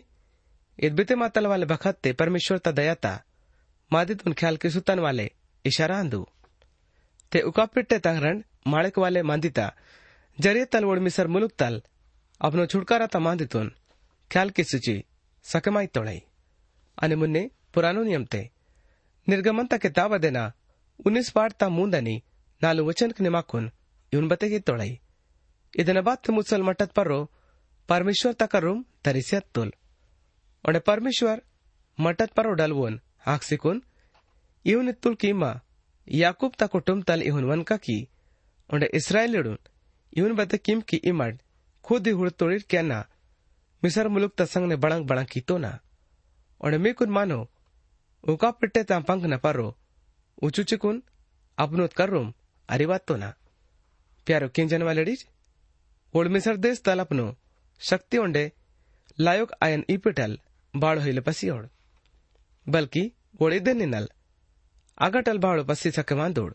इत 0.78 0.92
बीते 0.96 1.14
मातल 1.20 1.44
वाले 1.50 1.66
बखत 1.66 1.96
ते 2.04 2.10
परमेश्वर 2.20 2.58
ता 2.64 2.70
दया 2.78 2.94
ता 3.04 3.12
मादित 3.90 4.18
उन 4.26 4.32
ख्याल 4.40 4.56
के 4.62 4.68
सुतन 4.74 4.98
वाले 5.04 5.26
इशारा 5.64 5.96
अंदू 6.02 6.20
ते 7.32 7.40
उकापिट्टे 7.50 7.98
तंगरण 8.06 8.42
माणिक 8.72 8.98
वाले 9.04 9.22
मांदिता 9.30 9.66
ज़रिए 10.38 10.64
तल 10.72 10.84
वोड़ 10.88 10.98
मिसर 11.06 11.26
मुलुक 11.34 11.52
तल 11.62 11.80
अपनो 12.40 12.66
छुटकारा 12.72 13.06
ता 13.14 13.18
मांदितुन 13.26 13.72
ख्याल 14.30 14.50
की 14.56 14.64
सूची 14.72 14.96
सकमाई 15.44 15.86
तोड़ाई 15.96 16.20
अने 16.98 17.16
मुन्ने 17.22 17.42
पुरानो 17.74 18.02
नियम 18.10 18.24
ते 18.32 18.42
निर्गमन 19.26 19.66
ता 19.72 19.76
किताब 19.84 20.16
देना 20.26 20.44
उन्नीस 21.06 21.30
पाठ 21.36 21.58
ता 21.60 21.68
मुंदनी 21.78 22.16
नालू 22.62 22.88
वचन 22.88 23.10
के 23.16 23.24
निमाकुन 23.24 23.70
यून 24.12 24.28
बते 24.28 24.48
की 24.52 24.64
तोड़ाई 24.68 24.94
इधन 25.74 26.00
बात 26.08 26.30
मुसल 26.38 26.62
मटत 26.70 26.98
पर 26.98 27.14
रो 27.14 27.20
परमेश्वर 27.90 28.32
तक 28.32 28.56
रूम 28.56 28.84
तरीसे 29.04 29.40
तोल। 29.40 29.72
आणि 30.68 30.78
परमेश्वर 30.78 31.42
मटत 32.00 32.30
पार 32.30 32.46
उडालवून 32.46 33.00
हाक 33.20 33.42
सिकुन। 33.42 33.82
इवन 34.66 34.88
इतुल 34.88 35.14
की 35.14 35.32
याकूब 36.08 36.52
ता 36.58 36.66
कुटुंब 36.66 37.04
तल 37.04 37.22
इहुन 37.22 37.44
वन 37.44 37.62
का 37.62 37.76
की। 37.76 38.08
ओंडे 38.74 38.86
इसराइल 38.94 39.34
इडून 39.34 39.58
इवन 40.16 40.32
बत 40.32 40.54
किम 40.54 40.80
की 40.80 40.96
इमड, 40.96 41.38
खुद 41.84 42.06
ही 42.06 42.12
हुड़ 42.12 42.30
तोड़ 42.30 42.58
क्या 42.58 42.82
ना। 42.82 43.08
मिसर 43.84 44.08
मुलुक 44.08 44.34
तसंग 44.36 44.68
ने 44.68 44.76
बड़ंग 44.76 45.06
बड़ंग 45.06 45.26
की 45.26 45.40
तो 45.40 45.58
ना। 45.58 45.80
उन्हें 46.60 46.78
मे 46.78 46.92
कुन 46.92 47.10
मानो, 47.10 47.50
उका 48.28 48.50
पिट्टे 48.50 48.82
ता 48.82 49.00
पंख 49.00 49.24
न 49.24 49.38
पारो। 49.38 49.76
ऊंचू 50.42 50.62
चिकुन, 50.62 51.02
अपनोत 51.58 51.92
कर 51.92 52.08
रूम 52.10 52.32
अरे 52.68 52.86
बात 52.86 53.06
तो 53.06 53.16
ना। 53.16 53.34
प्यारो 54.26 54.48
किंजन 54.48 54.82
वाले 54.82 55.04
डिज? 55.04 55.26
ओड़ 56.14 56.28
मिसर 56.28 56.56
देश 56.56 56.82
तल 56.82 56.98
अपनो। 56.98 57.36
शक्ति 57.80 58.18
उंडे 58.18 58.52
लायोक 59.20 59.52
आयन 59.62 59.84
इपिटल 59.88 60.38
बाड़ 60.76 60.98
हिल 60.98 61.20
पसीओड़ 61.20 61.66
बल्कि 62.66 63.12
वोड़े 63.40 63.74
निनल 63.74 64.08
अगटल 64.98 65.38
बाड़ 65.38 65.62
पसी 65.62 65.90
सके 65.90 66.14
मांदोड़ 66.14 66.52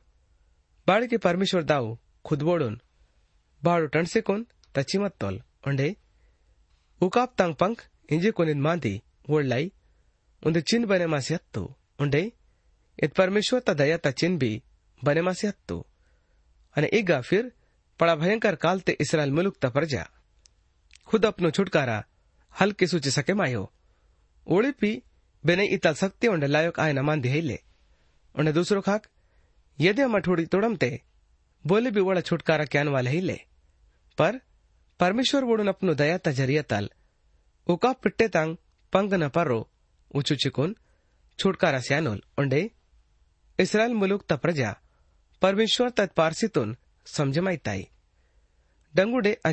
बाड़ 0.88 1.06
के 1.06 1.18
परमेश्वर 1.18 1.64
दाऊ 1.64 1.98
खुद 2.26 2.42
बोड़ोन 2.42 2.82
बाड़ 3.64 3.88
टंडसे 3.88 4.22
कोन, 4.22 4.46
तची 4.76 4.98
मत 4.98 5.16
तोल। 5.20 5.42
उंडे 5.68 5.96
उकाप 7.02 7.34
तंग 7.38 7.56
पंख 7.56 7.88
इंजे 8.10 8.32
को 8.32 8.44
निंद 8.44 8.62
मांदी 8.62 9.02
वोड़लाई 9.30 9.72
उंदे 10.44 10.62
चिन्ह 10.62 10.88
बने 10.88 11.08
मासी 11.08 11.36
उंडे, 12.00 12.32
इत 13.04 13.14
परमेश्वर 13.14 13.60
ता 13.60 13.74
दया 13.74 13.98
ता 13.98 14.12
चिन्ह 14.12 14.38
भी 14.40 14.64
बने 15.04 15.22
मासी 15.22 15.48
हत्तू। 15.48 15.86
अने 16.78 16.88
एक 16.94 17.12
फिर 17.22 17.52
पड़ा 18.00 18.16
भयंकर 18.16 18.56
काल 18.56 18.80
ते 18.80 18.98
इसराइल 19.02 19.32
मुलुक 19.32 19.58
ता 19.58 19.70
पर 19.70 19.86
जा। 19.86 20.10
ખુદ 21.15 21.27
અપનો 21.27 21.51
છુટકારા 21.51 22.03
હલકે 22.55 22.87
સૂચી 22.87 23.11
શકે 23.11 23.35
માયો 23.35 23.67
ઓળીપી 24.47 24.97
બેને 25.45 25.65
ઇતલ 25.69 25.95
શક્તિ 25.95 26.29
ઓંડે 26.29 26.47
લાયક 26.47 26.79
આયના 26.79 27.03
માંધી 27.03 27.29
હૈલે 27.29 27.59
અને 28.35 28.51
દૂસરો 28.53 28.81
ખાક 28.81 29.11
યદે 29.79 30.07
મઠોડી 30.07 30.47
તોડમતે 30.47 30.91
બોલે 31.65 31.91
બી 31.91 32.01
ઓળા 32.01 32.23
છુટકારા 32.23 32.65
ક્યાન 32.65 32.89
વાલે 32.89 33.11
હૈલે 33.11 33.37
પર 34.19 34.35
પરમેશ્વર 35.01 35.45
વોડુન 35.45 35.69
અપનો 35.69 35.93
દયા 35.95 36.25
તા 36.25 36.37
જરિયા 36.39 36.63
તાલ 36.65 36.91
ઉકા 37.67 37.95
પિટ્ટે 38.03 38.29
તાંગ 38.29 38.59
पंग 38.93 39.15
न 39.15 39.29
परो 39.29 39.59
ऊंचू 40.15 40.35
चिकुन 40.35 40.75
छुटकारा 41.39 41.81
स्यानोल 41.81 42.21
ओंडे 42.39 42.63
इस्रायल 43.59 43.95
मुलुक 43.95 44.23
ता 44.29 44.37
प्रजा 44.37 44.73
परमेश्वर 45.43 45.91
तत् 45.91 46.17
पारसितून 46.17 46.77
समजमायताई 47.07 47.85
डंगुडे 48.95 49.33
आ 49.45 49.53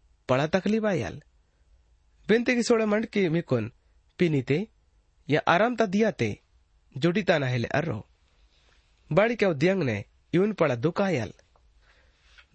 पड़ा 0.30 0.46
तकलीफ 0.54 0.84
आयाल 0.84 1.20
बिनते 2.28 2.54
की 2.54 2.62
सोड़ा 2.62 2.86
मंड 2.86 3.06
की 3.06 3.28
मिकुन 3.28 3.70
पीनीते 4.18 4.58
या 5.28 5.40
आराम 5.48 5.76
ता 5.76 5.86
दियाते 5.94 6.30
जोड़ीता 6.94 7.38
ना 7.38 7.46
हेले 7.46 7.68
अर्रो 7.78 7.98
बाड़ी 9.10 9.36
के 9.36 9.46
उद्यंग 9.46 9.82
ने 9.82 9.96
यून 10.32 10.52
पड़ा 10.60 10.74
दुख 10.86 11.00
आयाल 11.02 11.32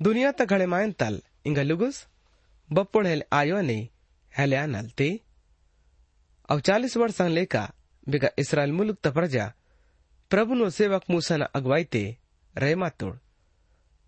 दुनिया 0.02 0.32
ता 0.32 0.46
घड़े 0.46 0.66
मायन 0.66 0.92
तल 1.00 1.22
इंगा 1.46 1.64
लुगुस 1.64 2.06
बप्पोड़ 2.70 3.06
हेले 3.08 3.26
आयो 3.34 3.62
ने 3.62 3.80
हेले 4.34 4.56
आनल 4.56 4.90
ते 4.98 5.10
अब 6.50 6.60
चालीस 6.62 6.98
वर्ष 6.98 7.22
लेका 7.38 7.64
बिगा 8.10 8.30
इसराइल 8.40 8.72
मुलुक 8.72 9.00
ता 9.04 9.12
प्रजा 9.12 9.52
પ્રભુનો 10.32 10.66
સેવક 10.70 11.04
મૂસાના 11.10 11.48
અગવાઈતે 11.54 12.02
રહેમાતોડ 12.56 13.16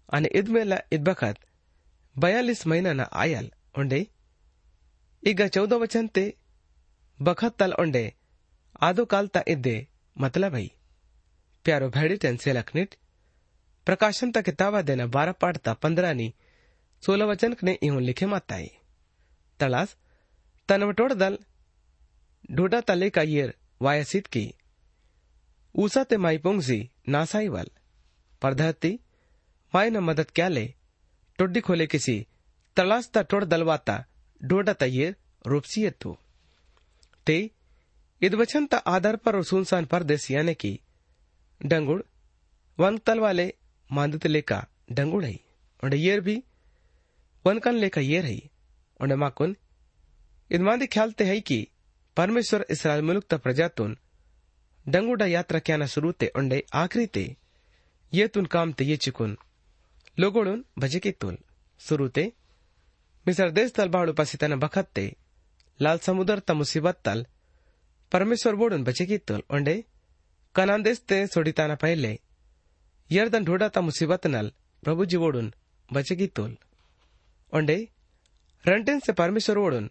અને 0.10 0.30
ઇદમેલા 0.40 0.78
ઇદબખત 0.92 1.40
બયાલીસ 2.16 2.62
મહિનાના 2.66 3.08
આયલ 3.16 3.48
ಒಂಡೆ 3.80 4.02
ಈಗ 5.24 5.42
ಚೌದ 5.56 5.74
ವಚಂತೆ 5.84 6.24
ಬಖತ್ತಲ್ 7.20 7.76
ಒಂಡೆ 7.84 8.06
ಆದೋ 8.88 9.04
ಕಾಲ್ತಾ 9.06 9.42
ಇದ್ದೆ 9.56 9.78
ಮತಲಬೈ 10.16 10.66
प्यारो 11.66 11.88
भैडी 11.90 12.16
टेंसे 12.18 12.54
लखनिट 12.54 12.96
प्रकाशन 13.88 14.32
तक 14.32 14.46
किताबा 14.46 14.82
देना 14.82 15.06
बारह 15.08 15.32
पाठता 15.42 15.74
पंद्रहनी 15.76 16.34
सोलह 17.04 17.26
वचन 17.26 17.56
ने 17.64 17.78
इहों 17.84 18.02
लिखे 18.02 18.26
माताई 18.26 18.68
तलास 19.60 19.96
तनवटोड़ 20.70 21.14
दल 21.16 21.38
ढूडा 22.52 22.82
तले 22.84 23.10
का 23.10 23.22
येर 23.26 23.54
वायसित 23.82 24.28
की 24.28 24.44
ऊसा 25.76 26.04
ते 26.04 26.18
माई 26.18 26.38
पुंगसी 26.40 26.80
नासाई 27.10 27.48
वल 27.50 27.70
परधती 28.42 28.94
माई 29.74 29.90
न 29.90 29.98
मदद 30.02 30.32
क्या 30.32 30.48
ले 30.50 30.66
टोड्डी 31.40 31.62
खोले 31.62 31.88
किसी 31.88 32.18
तलास्ता 32.79 33.23
टोड़ 33.23 33.45
दलवाता 33.45 33.95
ढोडा 34.45 34.73
तय्यर 34.73 35.17
रूपसी 35.47 35.91
तू 35.91 36.17
ते 37.27 37.51
इदवचन 38.23 38.67
ता 38.67 38.77
आधार 38.77 39.17
पर 39.17 39.37
और 39.37 39.45
सुनसान 39.45 39.85
परदेश 39.85 40.31
यानी 40.31 40.55
की, 40.55 40.81
डंगुड़, 41.61 42.03
वन 42.79 42.99
तल 42.99 43.19
वाले 43.19 43.55
मांदत 43.93 44.27
लेका 44.27 44.67
डंगुड़ 44.93 45.25
है। 45.25 45.41
और 45.85 45.95
येर 45.95 46.21
भी, 46.21 46.43
वन 47.47 47.59
कन 47.59 47.75
लेका 47.75 48.01
येर 48.01 48.25
है। 48.25 48.39
और 49.01 49.17
माकुन 49.17 49.57
इदमांदी 50.51 50.87
ख्याल 50.87 51.13
ते 51.13 51.25
है 51.25 51.41
कि 51.41 51.69
परमेश्वर 52.17 52.67
इसराइल 52.71 53.03
मुलुक 53.03 53.25
ता 53.25 53.37
प्रजातुन, 53.37 53.99
डंगुडा 54.89 55.27
यात्रा 55.27 55.59
क्याना 55.59 55.87
शुरू 55.87 56.13
ते 56.13 56.33
उंडे 56.37 56.65
आखिरी 56.75 57.07
ते 57.07 57.37
ये 58.13 58.29
तुन 58.29 58.47
काम 58.47 58.73
ते 58.73 58.85
ये 58.85 58.97
चिकुन, 58.97 59.39
लोगोडून 60.19 60.65
भजे 60.79 60.99
की 60.99 61.13
तुल, 61.13 61.39
शुरू 61.81 62.09
ते 62.09 62.33
मिसर 63.29 63.51
देश 63.51 63.73
तल 63.77 63.89
बाड़ू 63.91 64.13
पसितन 64.19 64.55
बखत 64.59 64.87
ते 64.95 65.05
लाल 65.81 65.99
समुद्र 66.03 66.39
ता 66.49 66.55
मुसीबत 66.55 67.01
तल 67.05 67.25
परमेश्वर 68.13 68.55
बोडून 68.57 68.85
बचे 68.85 69.05
की 69.07 69.19
तुल 69.29 69.43
उंडे 69.55 69.75
कनान 70.55 70.83
देश 70.83 71.01
ते 71.09 71.19
सोडिताना 71.29 71.75
पहले 71.83 72.13
यर्दन 73.11 73.45
ढोडा 73.45 73.69
ता 73.75 73.81
मुसीबत 73.81 74.27
नल 74.29 74.49
प्रभु 74.83 75.05
जी 75.05 75.17
ओडून 75.27 75.51
बचे 75.89 76.15
की 76.17 76.27
तुल 76.37 76.55
उंडे 77.53 77.77
रंटेन 78.65 79.01
से 79.07 79.13
परमेश्वर 79.15 79.59
ओडून 79.59 79.91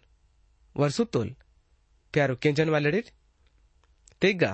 वर्षु 0.76 1.04
तुल 1.12 1.34
प्यारो 2.14 2.36
केंजन 2.42 2.68
वाले 2.70 3.00
तेगा 4.22 4.52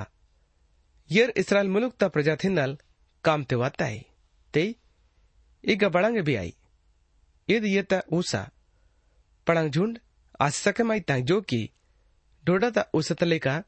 यर 1.11 1.33
इसराइल 1.37 1.69
मुलुक 1.69 1.95
ता 2.01 2.09
प्रजा 2.09 2.35
थिनल 2.43 2.77
काम 3.25 3.45
ते 3.45 3.57
वाता 3.57 3.85
है 3.85 4.05
ते 4.55 4.67
इगा 5.65 5.89
बड़ांगे 5.97 6.23
भी 6.23 6.37
आई 6.37 6.55
इद 7.49 7.65
ये 7.67 7.83
ता 7.91 8.03
ऊसा 8.13 8.43
पड़ांग 9.48 9.70
झुंड 9.72 9.98
आज 10.42 10.54
सके 10.54 10.84
माई 10.84 11.00
ता 11.10 11.18
जो 11.32 11.40
की 11.50 11.62
ढोडा 12.46 12.70
ता 12.76 12.84
ऊसतले 12.96 13.40
का 13.40 13.62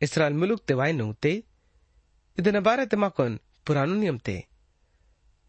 इसराइल 0.00 0.34
मुलुक 0.42 0.60
ते 0.68 0.74
वाई 0.74 0.92
नु 0.92 1.12
ते 1.22 1.32
ಇದನ್ನ 2.38 2.60
ಬಾರತೆ 2.66 2.96
ಮಾಕೋನ್ 3.02 3.34
ಪುರಾನು 3.66 3.94
ನಿಯಮ್ 4.02 4.20
ते 4.26 4.36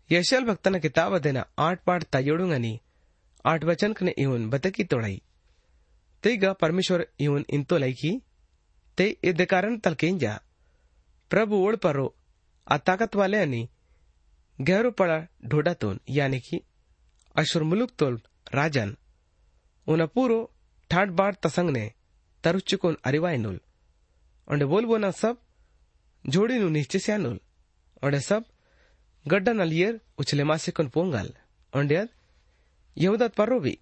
यशल 0.09 0.43
भक्तन 0.49 0.75
किताब 0.83 1.13
देना 1.23 1.41
आठ 1.63 1.77
पाठ 1.87 2.01
तायोडुंगनी 2.13 2.71
आठ 3.45 3.61
वचन 3.69 3.93
कने 3.97 4.11
इवन 4.23 4.43
बतकी 4.49 4.83
तोड़ाई 4.91 5.17
तेगा 6.23 6.51
परमेश्वर 6.61 7.01
इवन 7.25 7.43
इंतो 7.57 7.77
लैकी 7.83 8.11
ते 8.97 9.05
इद 9.29 9.41
कारण 9.53 9.73
तलकेंजा 9.85 10.33
प्रभु 11.31 11.55
ओळ 11.65 11.75
परो 11.85 12.07
आ 12.67 12.77
ताकत 12.87 13.15
वाले 13.21 13.37
आणि 13.45 13.61
गहरो 14.59 14.91
पड़ा 15.01 15.19
ढोडातोन 15.51 15.99
यानी 16.19 16.39
कि 16.47 16.59
अशुर 17.35 17.63
मुलुक 17.71 17.91
तोल 17.99 18.15
राजन 18.53 18.95
उन 19.87 20.05
पूरो 20.15 20.37
ठाट 20.91 21.09
बाट 21.19 21.35
तसंगने 21.45 21.83
तरुच्चुकोन 22.43 22.97
अरिवायनुल 23.05 23.59
और 24.47 24.65
बोल 24.73 24.85
बोना 24.85 25.11
सब 25.21 25.37
जोड़ी 26.25 26.59
नु 26.59 26.69
नीचे 26.77 26.99
स्यानुल 26.99 27.39
और 28.03 28.19
सब 28.29 28.43
गड्डा 29.25 29.53
नलियर 29.53 29.99
उछले 30.19 30.43
मासिकुन 30.51 30.87
पोंगल 30.95 31.33
और 31.73 31.91
यहूदत 31.93 33.35
पर्रो 33.35 33.59
भी 33.59 33.77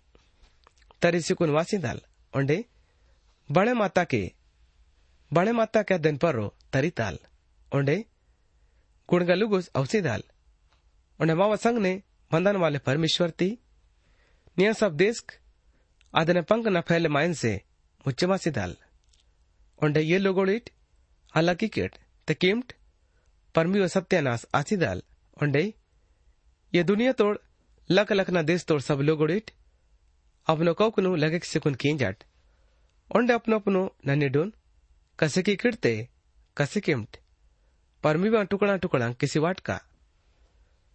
तरिसिकुन 1.02 1.50
वासिदाल 1.58 2.02
और 2.34 2.44
बड़े 3.50 3.74
माता 3.74 4.04
के 4.14 4.22
बड़े 5.32 5.52
माता 5.52 5.82
के 5.90 5.98
दिन 6.08 6.18
पर्रो 6.18 6.48
तरिताल 6.74 7.18
ಒಂಡೆ 7.72 7.96
ಗುಣಗಲುಗುಸ್ 9.10 9.70
ಔಸಿದಾಲ್ 9.82 10.26
उन्हें 11.20 11.36
मावा 11.40 11.56
संग 11.64 11.78
ने 11.78 11.92
मंदन 12.32 12.56
वाले 12.62 12.80
परमेश्वर 12.88 13.30
ती 13.40 13.48
निया 14.58 14.72
सब 14.80 14.96
देश 14.98 15.18
ಅದನ್ನ 16.14 16.42
ಪಂಕ್ 16.52 16.68
ನ 16.76 16.82
ಫೈಲ್ 16.90 17.10
ಮೈನ್ಸೆ 17.18 17.54
ಮುಚ್ಚಮಾಸಿದಾಲ್ 18.06 18.76
ಒಂಡೆ 19.80 20.02
ये 20.04 20.18
लोगोड़िट 20.20 20.70
हालांकि 21.34 21.68
केट 21.68 21.94
ते 22.28 22.34
किम्ट 22.36 22.68
परमी 23.56 23.88
सत्यानाश 23.88 24.46
आसीदाल 24.56 25.00
ओंडे 25.38 25.64
ये 26.74 26.84
दुनिया 26.84 27.12
तोड़ 27.14 27.36
लक 27.90 28.12
लक 28.12 28.30
ना 28.30 28.42
देश 28.42 28.64
तोड़ 28.66 28.80
सब 28.82 29.00
लोगोड़िट 29.02 29.52
अपनो 30.48 30.74
कौकनु 30.74 31.12
लगे 31.16 31.40
सिकुन 31.46 31.76
कींजाट 31.76 32.24
ओंडे 33.12 33.34
अपनो 33.34 33.56
अपनो 33.56 33.82
नन्नेडून 34.08 34.54
कसे 35.20 35.42
की 35.44 35.56
किड़ते 35.56 35.94
कसे 36.58 36.80
किम्ट 36.82 37.18
परमी 38.04 38.30
टुकड़ा 38.46 38.76
टुकड़ा 38.78 39.12
किसी 39.22 39.40
वाट 39.40 39.60
का 39.68 39.78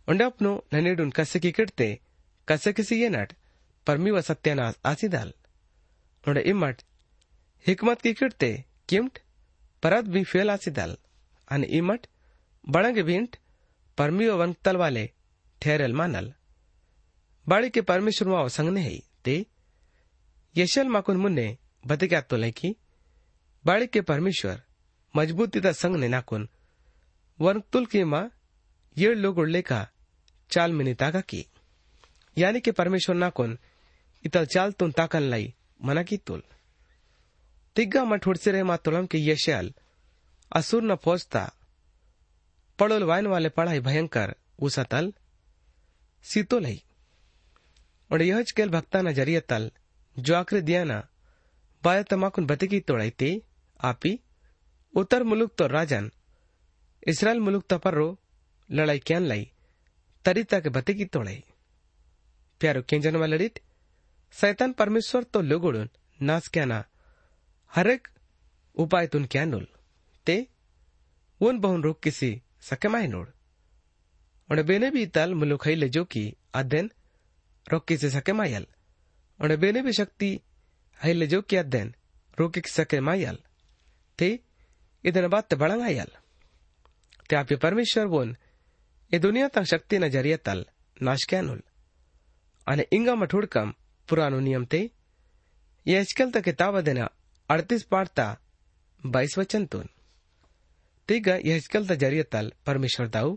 ओंडे 0.09 0.24
अपनो 0.24 0.54
नन्नेडून 0.74 1.11
कसे 1.11 1.40
की 1.40 1.52
किड़ते 1.52 1.88
कसे 2.48 2.72
किसी 2.72 3.00
ये 3.02 3.09
नट 3.11 3.33
परमिव 3.88 4.19
सत्यानाश 4.21 4.76
आसीदाल 4.86 5.28
उन्होंने 5.28 6.41
इमट 6.50 6.82
हिकमत 7.65 8.02
की 8.02 8.13
किड़ते 8.13 8.52
किमट 8.89 9.19
परत 9.84 10.06
भी 10.13 10.24
फेल 10.24 10.50
आसीदाल 10.52 10.95
अन 11.48 11.63
इमट 11.80 12.08
बड़ंग 12.67 12.98
भींट 13.06 13.36
परमिव 13.98 14.34
वंतल 14.41 14.78
वाले 14.78 15.10
ठेरल 15.62 15.93
मानल 15.93 16.34
बाड़ी 17.48 17.69
के 17.69 17.82
परमेश्वर 17.91 18.28
माओ 18.30 18.48
संग 18.50 18.69
ने 18.74 18.82
है 18.82 18.98
ते 19.24 19.45
यशल 20.56 20.88
माकुन 20.89 21.17
मुन्ने 21.17 21.48
बतिका 21.88 22.21
तो 22.21 22.38
लेकी 22.38 22.76
बाड़ी 23.65 23.88
के 23.88 24.02
परमेश्वर 24.12 24.62
मजबूती 25.13 25.62
ता 25.62 25.71
संग 25.82 25.95
ने 25.95 26.08
नाकुन 26.08 26.48
वर्णतुल 27.39 27.86
के 27.93 28.04
मा 28.06 28.21
ये 28.98 29.13
लोग 29.15 29.38
उड़ले 29.38 29.62
का 29.62 29.88
चाल 30.50 30.74
मिनी 30.74 30.93
ताका 31.02 31.21
की 31.30 31.45
यानी 32.38 32.60
के 32.60 32.71
परमेश्वर 32.80 33.15
नाकुन 33.15 33.58
इतल 34.25 34.45
चाल 34.45 34.71
तुन 34.71 34.91
ताकन 34.91 35.21
लाई, 35.21 35.53
मना 35.83 36.03
की 36.03 36.17
तुल। 36.17 36.43
तिग्गा 37.75 38.05
मठ 38.05 38.25
हुड़से 38.25 38.51
रहे 38.51 38.63
मातुलम 38.63 39.05
के 39.05 39.17
यशाल 39.17 39.73
असुर 40.55 40.83
न 40.83 40.95
पहुँचता। 40.95 41.53
पड़ोल 42.79 43.03
वाइन 43.03 43.27
वाले 43.27 43.49
पढ़ाई 43.49 43.79
भयंकर, 43.79 44.35
उसा 44.59 44.83
तल। 44.83 45.13
सीतो 46.23 46.59
लई। 46.59 46.83
और 48.11 48.21
यह 48.21 48.41
केल 48.41 48.69
भक्ता 48.69 49.01
न 49.01 49.13
ज़रिए 49.13 49.39
तल। 49.39 49.71
जो 50.19 50.35
आखिर 50.35 50.61
दिया 50.61 50.83
न, 50.83 51.03
बाय 51.83 52.03
तमाकुन 52.03 52.45
बतिकी 52.45 52.79
तोड़ाई 52.79 53.09
ते, 53.09 53.41
आपी। 53.81 54.19
उत्तर 54.95 55.23
मुलुक 55.23 55.55
तो 55.55 55.67
राजन। 55.67 56.11
इसराइल 57.07 57.39
मुलुक 57.39 57.63
तपर्रो 57.69 58.19
लड़ाई 58.71 58.99
क्यान 58.99 59.23
लाई। 59.23 59.51
तरीता 60.25 60.59
के 60.59 60.69
बतिकी 60.69 61.05
तोड़ाई। 61.05 61.43
प्यारो 62.59 62.81
केंजन 62.81 63.15
वालड़ीट 63.15 63.59
सैतान 64.36 64.71
परमेश्वर 64.74 65.24
तो 65.24 65.41
लुगुडून 65.41 65.89
नाच 66.21 66.48
क्या 66.48 66.65
ना? 66.65 66.84
हरेक 67.76 68.08
उपाय 68.76 69.08
तुन 69.08 69.26
क्या 69.26 69.45
नोल? 69.45 69.67
ते, 70.26 70.48
उन 71.41 71.60
बहुन 71.60 71.84
रुक 71.84 72.00
किसी 72.04 72.41
सके 72.62 72.88
माय 72.88 73.08
नोड 73.08 73.28
उणे 74.50 74.63
बेने 74.63 74.89
भी 74.91 75.06
ताल 75.06 75.34
मुलो 75.34 75.58
ले 75.67 75.89
जो 75.89 76.04
की 76.06 76.36
अध्ययन 76.54 76.91
रोकी 77.71 77.93
किसी 77.93 78.10
सके 78.10 78.34
मायल 78.34 78.67
उणे 79.39 79.58
बेने 79.58 79.82
भी 79.82 79.93
शक्ति 79.93 80.41
है 81.00 81.13
ले 81.13 81.28
जो 81.28 81.41
की 81.41 81.56
अध्ययन 81.56 81.95
रोकी 82.39 82.62
सके 82.67 83.00
मायल 83.00 83.38
ते, 84.19 84.39
इधर 85.06 85.28
बात 85.28 85.50
तो 85.50 85.58
बड़ा 85.58 85.84
आयल 85.86 86.12
ते 87.30 87.36
आप 87.36 87.52
ये 87.52 87.58
परमेश्वर 87.58 88.08
बोन, 88.08 88.36
ये 89.13 89.19
दुनिया 89.19 89.48
तक 89.48 89.63
शक्ति 89.63 89.98
नज़रिया 89.98 90.21
ज़रिए 90.21 90.38
तल 90.38 90.65
नाश 91.02 91.26
क्या 91.30 91.41
नोल? 91.41 91.63
अने 92.67 92.88
इंगा 92.93 93.15
मठोड़ 93.15 93.45
कम 93.45 93.74
पुरानो 94.09 94.39
नियम 94.41 94.65
ते 94.67 94.81
यशकल 95.85 96.31
त 96.31 96.43
किताब 96.43 96.79
देना 96.83 97.09
अड़तीस 97.49 97.83
पाठ 97.91 98.07
ता 98.17 98.27
बाईस 99.03 99.37
वचन 99.37 99.65
तुन 99.67 99.89
तीग 101.09 101.27
यशकल 101.45 101.87
त 101.87 101.99
ज़रिए 102.01 102.23
तल 102.31 102.51
परमेश्वर 102.65 103.07
दाऊ 103.09 103.35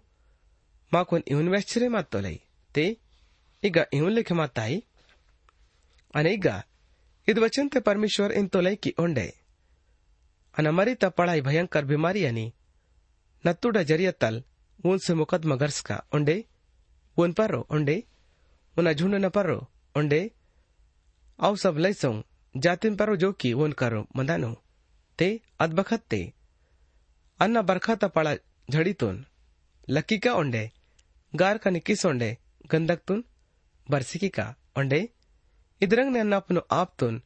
माकुन 0.93 1.23
इवन 1.29 1.49
वेश्चरे 1.51 1.89
मात 1.91 2.11
तो 2.13 2.21
लई 2.21 2.41
ते 2.75 2.85
ಈಗ 3.63 3.79
ಇವು 3.97 4.09
ಲೆಖ 4.17 4.33
ಮಾತಾಯಿ 4.41 4.77
ಅನೇಗ 6.15 6.47
ಇದು 7.29 7.41
ವಚನತೆ 7.45 7.81
ಪರಮೇಶ್ವರ್ 7.89 8.33
ಇಂತೋ 8.41 8.59
ಲೈಕಿ 8.67 8.91
ಒಂಡೆ 9.05 9.25
ಅನ 10.55 10.69
ಮರಿತ 10.77 11.05
ಪಳಾಯಿ 11.19 11.43
ಭಯಂಕರ 11.49 11.85
ಬಿಮಾರಿ 11.91 12.23
ಅನಿ 12.29 12.47
ನತ್ತುಡ 13.45 13.79
ಜರಿಯತ್ತಲ್ 13.91 14.39
ಉನ್ಸೆ 14.91 15.15
ಮುಕದ್ಮ 15.21 15.55
ಗರ್ಸ್ಕ 15.63 15.91
ಒಂಡೆ 16.17 16.37
ಉನ್ 17.17 17.35
ಪರ್ರೋ 17.39 17.61
ಒಂಡೆ 17.77 17.97
ಉನ 18.77 18.89
ಝುಂಡನ 19.01 19.29
ಪರ್ರೋ 19.37 19.59
ಒಂಡೆ 19.95 20.21
सब 21.43 21.77
लैसों, 21.79 22.23
जातिन 22.57 22.97
परो 22.97 23.17
जो 23.17 23.33
की 23.33 23.53
वन 23.53 23.73
करो, 23.73 24.09
मंदानो। 24.17 24.63
ते 25.19 25.41
अदबखत 25.61 26.01
ते। 26.01 26.33
अन्ना 27.41 27.63
बरखा 27.63 27.95
तुन। 28.93 29.27
लकी 29.89 30.19
का 30.19 30.35
ओंडे? 30.35 30.71
गार 31.35 31.59
का 31.59 31.71
निकिस 31.71 32.07
ओंडे? 32.07 32.39
गंदक 32.67 33.01
तुन? 33.07 33.25
बरसिकी 33.91 34.29
का 34.29 34.55
ओंडे? 34.79 35.09
इधरंग 35.83 36.13
ने 36.13 36.21
अन्ना 36.21 36.37
अपनो 36.37 36.67
आप 36.71 36.95
तुन, 36.99 37.23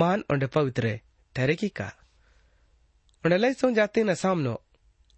महान 0.00 0.24
ओंडे 0.32 0.46
पवित्र, 0.46 1.00
ठहरे 1.36 1.54
की 1.54 1.68
का? 1.68 1.88
ओंडे 3.26 3.36
लैसों 3.36 3.74
जाते 3.74 4.04
न 4.04 4.14
सामनो, 4.14 4.64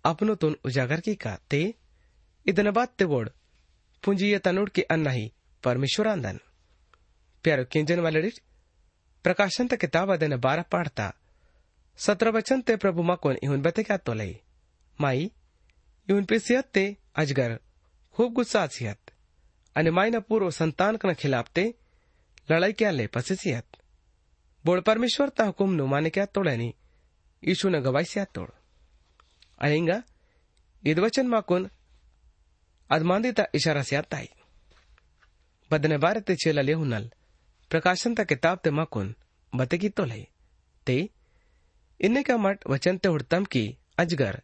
अपनो 0.05 0.35
तुन 0.35 0.57
उजागर 0.64 1.00
की 1.00 1.14
का? 1.14 1.38
ते? 1.50 1.74
इदन 2.46 2.70
बात 2.70 2.94
ते 2.98 3.05
बोड़ 3.05 3.28
पूंजी 4.05 4.38
तनुड़ 4.38 4.70
के 4.70 4.83
अन्ना 4.83 5.11
ही 5.11 5.33
परमेश्वरांदन 5.64 6.40
प्यारो 7.44 7.64
किंजन 7.64 8.00
वाले 8.00 8.31
प्रकाशन 9.24 9.66
त 9.66 9.74
किताब 9.81 10.12
अदन 10.12 10.37
बारह 10.38 10.62
पढ़ता 10.72 11.12
सत्र 11.98 12.31
वचन 12.31 12.61
ते 12.61 12.76
प्रभु 12.76 13.02
माकोन 13.02 13.37
इहुन 13.44 13.62
बते 13.62 13.83
क्या 13.83 13.96
तो 13.98 14.12
लई 14.12 14.33
माई, 14.98 15.31
इहुन 16.09 16.24
पे 16.24 16.38
सियत 16.38 16.70
ते 16.74 16.85
अजगर 17.16 17.59
खूब 18.16 18.33
गुस्सा 18.33 18.66
सियत 18.68 19.11
अने 19.76 19.90
माई 19.90 20.11
न 20.11 20.20
पूर्व 20.20 20.50
संतान 20.50 20.96
कन 20.96 21.14
खिलाफ 21.14 21.50
ते 21.55 21.64
लड़ाई 22.50 22.72
क्या 22.72 22.90
ले 22.90 23.07
पसे 23.07 23.35
सियत 23.37 23.66
बोल 24.64 24.81
परमेश्वर 24.81 25.28
ता 25.28 25.44
हुकुम 25.44 25.70
नु 25.74 25.87
माने 25.87 26.11
क्या 26.11 26.26
तोड़े 26.26 26.57
नी? 26.57 26.74
ईशु 27.42 27.68
न 27.68 27.81
गवाई 27.81 28.05
सियत 28.05 28.28
तोड़। 28.35 28.50
अलिंगा 29.59 30.02
ईद 30.85 30.98
वचन 30.98 31.26
माकुन 31.26 31.68
अदमांदिता 32.90 33.44
इशारा 33.55 33.83
सियत 33.83 34.05
ताई। 34.11 34.28
बदने 35.70 35.98
बारे 35.98 36.20
ते 36.20 36.35
चेला 36.37 36.62
ले 36.62 36.72
हुनल 36.74 37.11
ता 37.72 38.24
किताब 38.24 38.58
ते 38.58 38.70
मकुन 38.70 39.14
बतेगी 39.54 39.88
तो 39.88 40.04
ले 40.04 40.26
ते, 40.87 41.11
इन्ने 42.00 42.22
का 42.22 42.37
मट 42.37 42.66
वचन 42.66 42.98
ते 42.98 43.08
उड़तम 43.08 43.44
की 43.44 43.78
अजगर। 43.98 44.42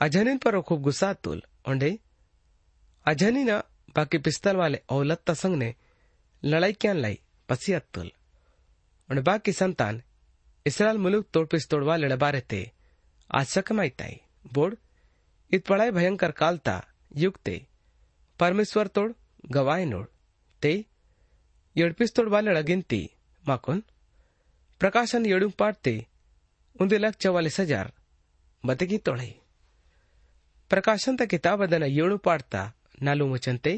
अजनिन 0.00 0.38
पर 0.38 0.60
खूब 0.60 0.82
गुस्सा 0.82 1.12
तुल, 1.12 1.42
ओंडे। 1.68 1.98
अजनी 3.06 3.44
ना 3.44 3.58
बाकी 3.96 4.18
पिस्तल 4.18 4.56
वाले 4.56 4.80
औलत 4.88 5.30
संग 5.30 5.56
ने 5.56 5.74
लड़ाई 6.44 6.72
क्या 6.72 6.92
लाई 6.92 7.20
पसी 7.48 7.78
तुल। 7.78 8.10
और 9.10 9.20
बाकी 9.20 9.52
संतान, 9.52 10.02
इसराइल 10.66 10.98
मुलुक 10.98 11.26
तोड़ 11.32 11.46
पिस्तोड़ 11.46 11.84
वाले 11.84 12.16
बारे 12.16 12.40
ते 12.40 12.70
आज 13.30 13.46
सकमाई 13.46 13.88
ताई 13.88 14.20
बोर्ड 14.52 14.76
इत 15.52 15.66
पढ़ाई 15.66 15.90
भयंकर 15.90 16.30
कालता 16.30 16.84
युक्ते 17.16 17.66
परमेश्वर 18.38 18.86
तोड़ 18.86 19.12
गवाए 19.46 19.84
नोड़। 19.84 20.06
ते 20.62 20.84
ಏಳ್ಪಿಸ್ತೋಡ್ 21.76 22.30
ಗಿಂತಿ 22.60 23.12
ಮಾಕೊನ್ 23.48 23.82
ಪ್ರಕಾಶನ್ 24.78 25.26
ಏಳು 25.26 25.50
ಪಾಡ್ತಿ 25.50 26.08
ಒಂದು 26.80 26.98
ಲಾಕ್ 26.98 27.18
ಚವಾಲಿಸ್ 27.18 27.60
ಹಜಾರ್ 27.60 27.90
ಮತ್ತೆ 28.66 28.86
ಗೀತೋಳೆ 28.86 29.40
ಪ್ರಕಾಶಂತ 30.68 31.22
ಕಿತಾಬದನ 31.22 31.82
ಏಳು 31.82 32.18
ಪಾಡ್ತಾ 32.18 32.76
ನಾಲು 33.02 33.26
ಮುಚಂತೆ 33.26 33.72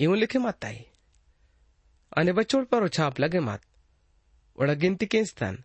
ಇವು 0.00 0.14
ಲಿಖೆ 0.14 0.38
ಮಾತಾಯಿ 0.38 0.82
અને 2.16 2.32
બચોડ 2.32 2.68
પર 2.68 2.88
છાપ 2.88 3.20
લગે 3.20 3.38
માત 3.38 3.62
ઓળગિનતી 4.58 5.06
કેન્સ્તાન 5.06 5.56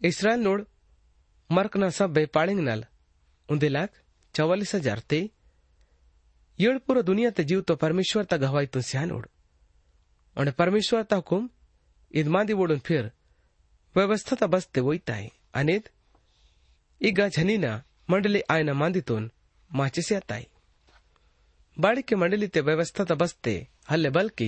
ઇસરાયલ 0.00 0.42
નોડ 0.42 0.66
મર્કના 1.50 1.88
સભ્ય 1.88 2.26
પાળિંગનાલ 2.26 2.82
ઉંદે 3.48 3.68
લાખ 3.68 3.94
ચવાલીસ 4.34 4.74
હજાર 4.76 5.00
તે 5.00 5.30
ಏಳು 6.58 6.80
ಪೂರ 6.80 7.00
ದುನಿಯಾತ 7.00 7.40
ಜೀವತೋ 7.40 7.76
ಪರಮೇಶ್ವರ್ 7.76 8.26
ತ 8.26 8.34
ಗವಾಯಿತು 8.34 8.80
ಸ್ಯಾನೋಡ್ 8.80 9.26
ता 10.35 10.43
गवाई 10.43 10.49
तू 10.49 10.49
स्यानोड 10.49 10.49
आणि 10.49 10.51
परमेश्वर 10.57 11.01
ता 11.03 11.15
हुकुम 11.15 11.47
इदमादी 12.13 12.53
ओढून 12.53 12.79
फिर 12.85 13.09
व्यवस्था 13.95 14.35
ता 14.39 14.45
बसते 14.47 14.81
वैताय 14.81 15.27
अनेद 15.53 15.89
इगा 17.01 17.27
झनीना 17.27 17.71
मंडली 18.09 18.41
आयना 18.49 18.73
मांदितून 18.73 19.29
माचिस 19.71 20.11
येताय 20.11 20.43
ಬಾಳಿಕೆ 21.77 22.15
ಮಂಡಲಿತೆ 22.15 22.59
ವ್ಯವಸ್ಥಾತ 22.67 23.11
ಬಸ್ತೆ 23.21 23.53
ಹಲ್ಲೆ 23.89 24.09
ಬಲ್ಕಿ 24.15 24.47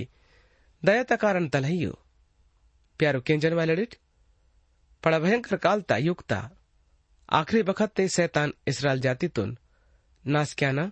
ದಯತ 0.84 1.12
ಕಾರಣ 1.24 1.46
ತಲಹಿಯು 1.56 1.92
ಪ್ಯಾರು 3.00 3.20
ಕೆಂಜನ್ 3.28 3.58
वालेडिट 3.60 3.92
पड़ा 5.04 5.18
भयंकर 5.24 5.56
कालता 5.66 5.96
युक्ता 6.06 6.38
आखिरी 7.30 7.62
बखत 7.70 7.92
ते 7.98 8.06
सैतान 8.16 8.50
इसराइल 8.72 9.00
जातीतून 9.06 9.50
नासक्याना 10.26 10.86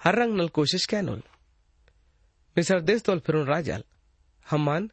हर 0.00 0.14
रंग 0.20 0.34
नल 0.38 0.48
कोशिश 0.58 0.86
कैनुल 0.92 1.20
मिसर 2.56 2.80
देश 2.90 3.02
तोल 3.08 3.20
फिरुन 3.26 3.44
राजल 3.46 3.82
हम्मान 4.46 4.90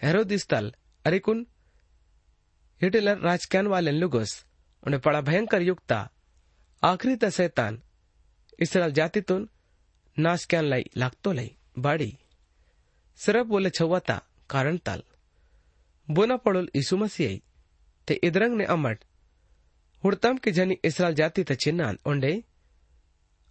हेरोदिस्तल 0.00 0.72
अरिकुन 1.04 1.46
हिटलर 2.80 3.18
राजक्यान 3.20 3.66
वाले 3.66 3.92
लुगोस 3.92 4.32
उन्हें 4.82 5.00
पड़ा 5.00 5.20
भयंकर 5.20 5.62
युक्ता 5.62 5.98
आखरी 6.82 7.16
त 7.16 7.30
शैतान 7.38 7.80
इसरायल 8.58 8.92
जातीतून 8.92 9.48
नाश 10.16 10.46
क्यान 10.50 10.64
लाई 10.64 10.84
लागतो 10.96 11.32
लाई 11.32 11.50
बाड़ी 11.78 12.12
सिर्फ 13.20 13.46
बोले 13.46 13.70
छवाता 13.70 14.20
कारण 14.50 14.76
ताल 14.86 15.02
बोना 16.08 16.36
पड़ोल 16.36 16.68
ईसु 16.76 16.96
मसीह 16.96 17.38
ते 18.08 18.14
इदरंग 18.22 18.56
ने 18.56 18.64
अमट 18.76 19.04
ಹುಡ್ತಾಮ್ 20.04 20.40
ಕೆ 20.42 20.50
ಜನಿ 20.56 20.74
ಇಸ್ರಾಲ್ 20.88 21.16
ಜಾತಿ 21.20 21.42
ತ 21.48 21.52
ಚಿನ್ನಾನ್ 21.62 21.96
ಒಂಡೆ 22.10 22.32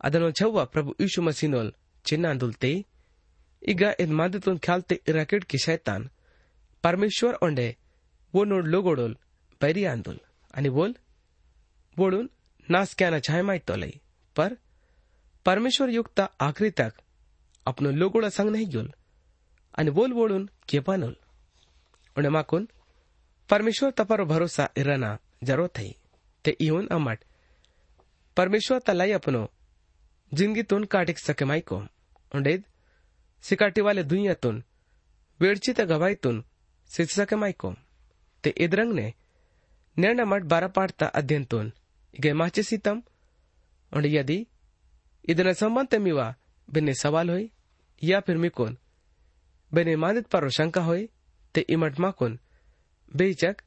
ಅದನ್ನು 0.01 0.29
ಛವ್ವ 0.39 0.63
ಪ್ರಭು 0.73 0.91
ಯೀಶು 1.01 1.21
ಮಸೀನೋಲ್ 1.27 1.71
ಚಿನ್ನಾನ್ 2.05 2.39
ದುಲ್ತೆ 2.41 2.71
ಈಗ 3.61 3.83
ಇದ್ 4.03 4.13
ಮಾದಿತುನ್ 4.19 4.59
ಖ್ಯಾಲ್ತೆ 4.65 4.95
ಇರಾಕಿಡ್ 5.11 5.47
ಕಿ 5.53 5.59
ಶೈತಾನ್ 5.67 6.05
परमेश्वर 6.83 7.33
ओंडे 7.41 7.67
वो 8.33 8.43
नोड 8.43 8.65
लोगोडोल 8.67 9.13
बैरी 9.61 9.83
आंदोल 9.85 10.17
आणि 10.53 10.69
बोल 10.69 10.91
बोलून 11.97 12.27
नास 12.67 12.93
क्या 12.97 13.19
छाय 13.19 13.41
माहित 13.41 13.61
तोलई 13.67 13.89
पर 14.35 14.53
परमेश्वर 15.45 15.89
युक्त 15.89 16.21
आखरी 16.39 16.69
तक 16.77 16.91
अपनो 17.65 17.91
लोगोडा 17.93 18.29
संग 18.29 18.51
नाही 18.51 18.65
गेल 18.65 18.89
आणि 19.77 19.91
बोल 19.91 20.11
बोलून 20.13 20.45
केपानोल 20.67 21.13
उणे 22.15 22.29
माकून 22.29 22.65
परमेश्वर 23.49 23.89
तपारो 23.99 24.25
भरोसा 24.25 24.65
इराना 24.77 25.11
जरूरत 25.43 25.77
है 25.77 25.89
ते 26.45 26.55
येऊन 26.59 26.87
अमाट 26.91 27.19
परमेश्वर 28.37 28.79
तलाई 28.87 29.11
अपनो 29.13 29.45
जिंदगीतून 30.31 30.85
काटिक 30.91 31.17
सके 31.19 31.45
मायको 31.45 31.81
उंडेद 32.31 32.61
सिकाटीवाले 33.44 34.02
दुय्येतून 34.02 34.62
वेळची 35.40 35.72
त्या 35.72 35.84
गवायतून 35.86 36.42
सिसके 36.90 37.36
मायको 37.36 37.72
ते 38.44 38.52
इद्रंगने 38.56 39.10
नेणा 39.96 40.24
मट 40.24 40.42
बारा 40.42 40.66
पाडता 40.66 41.06
अध्ययनतून 41.14 41.70
गे 42.14 42.32
माचे 42.32 42.62
सीतम, 42.62 43.00
और 43.92 44.04
यदि 44.06 44.42
इदना 45.24 45.52
संबंध 45.52 45.94
मिवा, 45.94 46.32
बिन्ने 46.68 46.94
सवाल 46.94 47.30
होई, 47.30 47.46
या 48.02 48.20
फिर 48.26 48.36
मिकोन 48.36 48.76
बिने 49.72 49.94
मानित 49.96 50.26
पारो 50.32 50.48
शंका 50.50 50.82
होई, 50.82 51.08
ते 51.54 51.60
इमट 51.68 52.00
माकोन 52.00 52.38
बेचक 53.10 53.62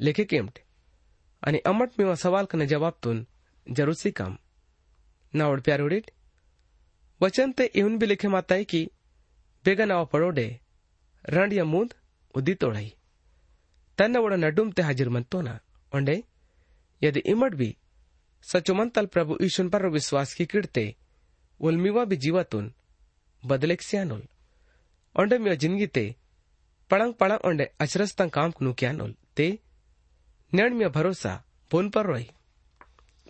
लेखे 0.00 0.24
केमट। 0.24 0.58
आणि 1.42 1.58
अमट 1.66 1.90
मिवा 1.98 2.14
सवाल 2.14 2.44
कने 2.44 2.66
जवाबतून 2.66 3.26
ज़रूर 3.66 3.94
सी 3.94 4.10
काम 4.10 4.36
नावड 5.34 5.60
प्यारोडीट 5.60 6.10
वचन 7.20 7.52
ते 7.52 7.64
इहून 7.74 7.96
बी 7.98 8.06
लिखे 8.06 8.28
माताय 8.28 8.64
की 8.64 8.86
बेगा 9.65 9.85
नावा 9.85 10.05
पडोडे 10.13 10.47
ರಂಡ್ 11.25 11.53
ಯ 11.53 11.63
ಮೂಂದ್ 11.73 11.93
ಉದ್ದಿತೋಳೈ 12.35 12.87
ತನ್ನ 13.97 14.17
ಒಡ 14.25 14.33
ನಡುಮ್ 14.43 14.71
ते 14.75 14.81
हाजिर 14.87 15.09
मनतो 15.15 15.37
ना 15.47 15.53
ओंडे 15.91 16.15
यदि 17.01 17.21
इमट 17.33 17.53
भी 17.55 17.69
सचुमंतल 18.45 19.05
प्रभु 19.05 19.33
ईशुन 19.41 19.67
पर 19.69 19.83
विश्वास 19.89 20.33
की 20.33 20.45
किडते 20.45 20.85
उलमिवा 21.59 22.03
भी 22.11 22.17
जीवातून 22.23 22.65
बदलेक 23.43 23.81
सियानोल 23.81 24.23
ओंडे 25.15 25.37
मिया 25.37 25.55
जिंदगी 25.55 25.87
ते 25.95 26.05
पड़ंग 26.91 27.13
पड़ंग 27.13 27.45
ओंडे 27.49 27.65
अचरस्तं 27.85 28.29
काम 28.37 28.51
कुनु 28.57 28.73
क्यानोल 28.81 29.11
ते 29.37 29.47
नेण 30.51 30.73
मिया 30.79 30.89
भरोसा 30.97 31.33
बोन 31.71 31.89
पर 31.95 32.05
रोई 32.05 32.27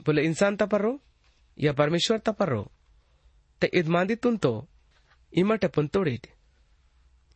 बोले 0.06 0.21
इंसान 0.30 0.56
ता 0.56 0.65
पर 0.73 0.82
रो 0.82 0.93
या 1.58 1.73
परमेश्वर 1.73 2.17
ता 2.28 2.32
पर 2.39 2.49
रो 2.49 2.63
ते 3.62 3.67
इदमांदी 3.80 4.15
तुन 4.23 4.38
तो 4.38 4.54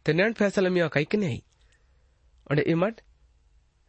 ते 0.06 0.12
नेण 0.12 0.32
फैसला 0.32 0.70
मिया 0.70 0.88
कई 0.88 1.06
नहीं 1.14 1.40
ओंडे 2.50 2.62
इमट 2.62 3.00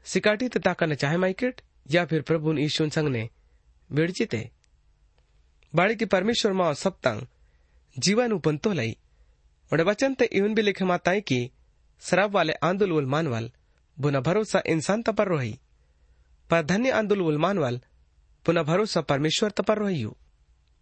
सिकाटी 0.06 0.48
ते 0.50 0.60
ताकने 0.60 0.95
चाहे 0.95 1.17
माइकेट 1.17 1.62
या 1.91 2.06
फिर 2.06 2.22
प्रभु 2.22 2.58
ईशुन 2.58 2.89
संग 2.89 3.08
ने 3.08 3.30
की 5.95 6.06
परमेश्वर 6.06 6.54
माँ 6.54 6.74
सप्तंग 6.74 7.22
जीवन 8.00 8.32
उपंतो 8.32 8.74
लई 8.74 8.98
और 9.74 9.82
वचन 9.82 10.13
ते 10.13 10.26
इवन 10.26 10.54
भी 10.56 10.62
लिखे 10.62 10.86
माताएँ 10.86 11.22
की 11.22 11.52
शराब 12.02 12.32
वाले 12.32 12.54
आंदोल 12.54 12.91
उल 12.91 13.06
मानवल 13.06 13.52
बुना 14.00 14.19
भरोसा 14.19 14.62
इंसान 14.67 15.02
तपर 15.02 15.28
रोही 15.28 15.60
पर 16.50 16.62
धन्य 16.62 16.91
आंदोल 16.91 17.22
उल 17.22 17.38
मानवल 17.38 17.82
पुनः 18.45 18.63
भरोसा 18.63 19.02
परमेश्वर 19.02 19.52
तपर 19.52 19.78
रोही 19.78 20.06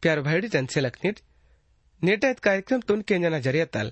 प्यार 0.01 0.21
भैडी 0.21 0.47
जन 0.47 0.65
से 0.65 0.81
नेटा 2.03 2.33
कार्यक्रम 2.33 2.79
तुन 2.79 3.01
के 3.01 3.15
जना 3.19 3.39
ज़रिया 3.39 3.65
तल 3.65 3.91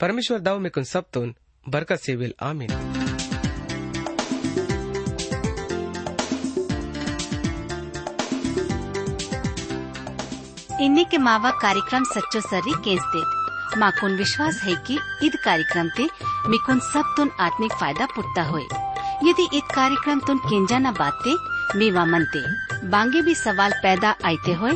परमेश्वर 0.00 0.38
दाव 0.38 0.58
में 0.58 0.70
कुन 0.70 0.84
सब 0.84 1.04
तुन। 1.12 1.34
बरकत 1.68 1.96
से 1.96 2.14
विल। 2.16 2.34
आमीन। 2.42 2.70
इन्हीं 10.80 11.04
के 11.04 11.18
मावा 11.18 11.50
कार्यक्रम 11.50 12.04
सच्चो 12.04 12.40
सर्री 12.40 12.72
केंसते 12.72 13.22
माकुन 13.80 14.16
विश्वास 14.16 14.60
है 14.62 14.74
कि 14.86 14.98
ईद 15.26 15.32
कार्यक्रम 15.44 15.88
ते 15.88 16.04
मिकुन 16.48 16.78
सब 16.78 17.14
तुन 17.16 17.30
आत्मिक 17.40 17.72
फ़ायदा 17.72 18.06
पुटता 18.06 18.42
होए। 18.42 18.64
यदि 19.30 19.48
ईद 19.56 19.64
कार्यक्रम 19.74 20.20
तुन 20.20 20.38
केंजा 20.38 20.78
न 20.78 20.92
बाते, 20.92 21.34
मीवा 21.78 22.04
मनते, 22.04 22.42
बांगे 22.88 23.22
भी 23.22 23.34
सवाल 23.34 23.72
पैदा 23.82 24.10
आते 24.10 24.52
होए, 24.52 24.72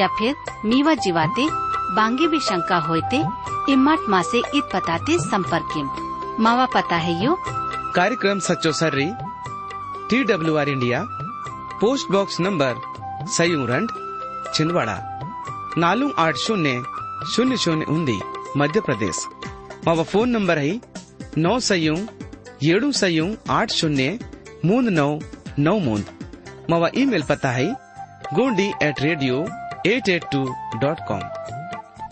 या 0.00 0.06
फिर 0.06 0.34
मीवा 0.64 0.94
जीवाते 0.94 1.73
बांगे 1.94 2.38
शंका 2.40 2.78
होते 2.80 3.22
इमट 3.72 4.08
माँ 4.08 4.22
से 4.22 4.38
इत 4.54 4.64
पताते 4.72 5.18
संपर्क 5.20 6.36
मावा 6.40 6.66
पता 6.66 6.96
है 6.96 7.12
यो? 7.24 7.36
कार्यक्रम 7.94 8.38
सचो 8.38 8.72
सर्री 8.72 9.06
T 10.10 10.22
W 10.24 10.56
R 10.56 10.68
India, 10.68 11.02
post 11.80 12.10
box 12.12 12.40
number 12.40 12.74
सयूर 13.28 13.70
Chhindwara, 14.54 14.96
नालू 15.78 16.10
आठ 16.18 16.36
शून्य 16.36 16.82
शून्य 17.32 17.56
शून्य 17.56 17.84
उन्दी, 17.88 18.18
मध्य 18.56 18.80
प्रदेश। 18.80 19.26
मावा 19.86 20.02
फ़ोन 20.02 20.30
नंबर 20.30 20.58
है, 20.58 20.80
नौ 21.38 21.58
सयू 21.60 21.96
ಏಳು 22.64 22.92
सयू, 22.92 23.26
आठ 23.50 23.70
शून्य, 23.70 24.18
मूंद 24.64 24.88
नौ 24.90 25.08
नौ 25.58 25.78
मूंद। 25.78 26.06
मावा 26.70 26.88
ಇಮೇಲ್ 26.94 27.24
पता 27.28 27.50
है, 27.50 27.66
Gondi 28.34 28.68
at 28.82 29.00
radio 29.00 29.40
eight 29.86 30.08
eight 30.08 30.24
two 30.32 30.44
dot 30.76 31.00
com 31.08 31.24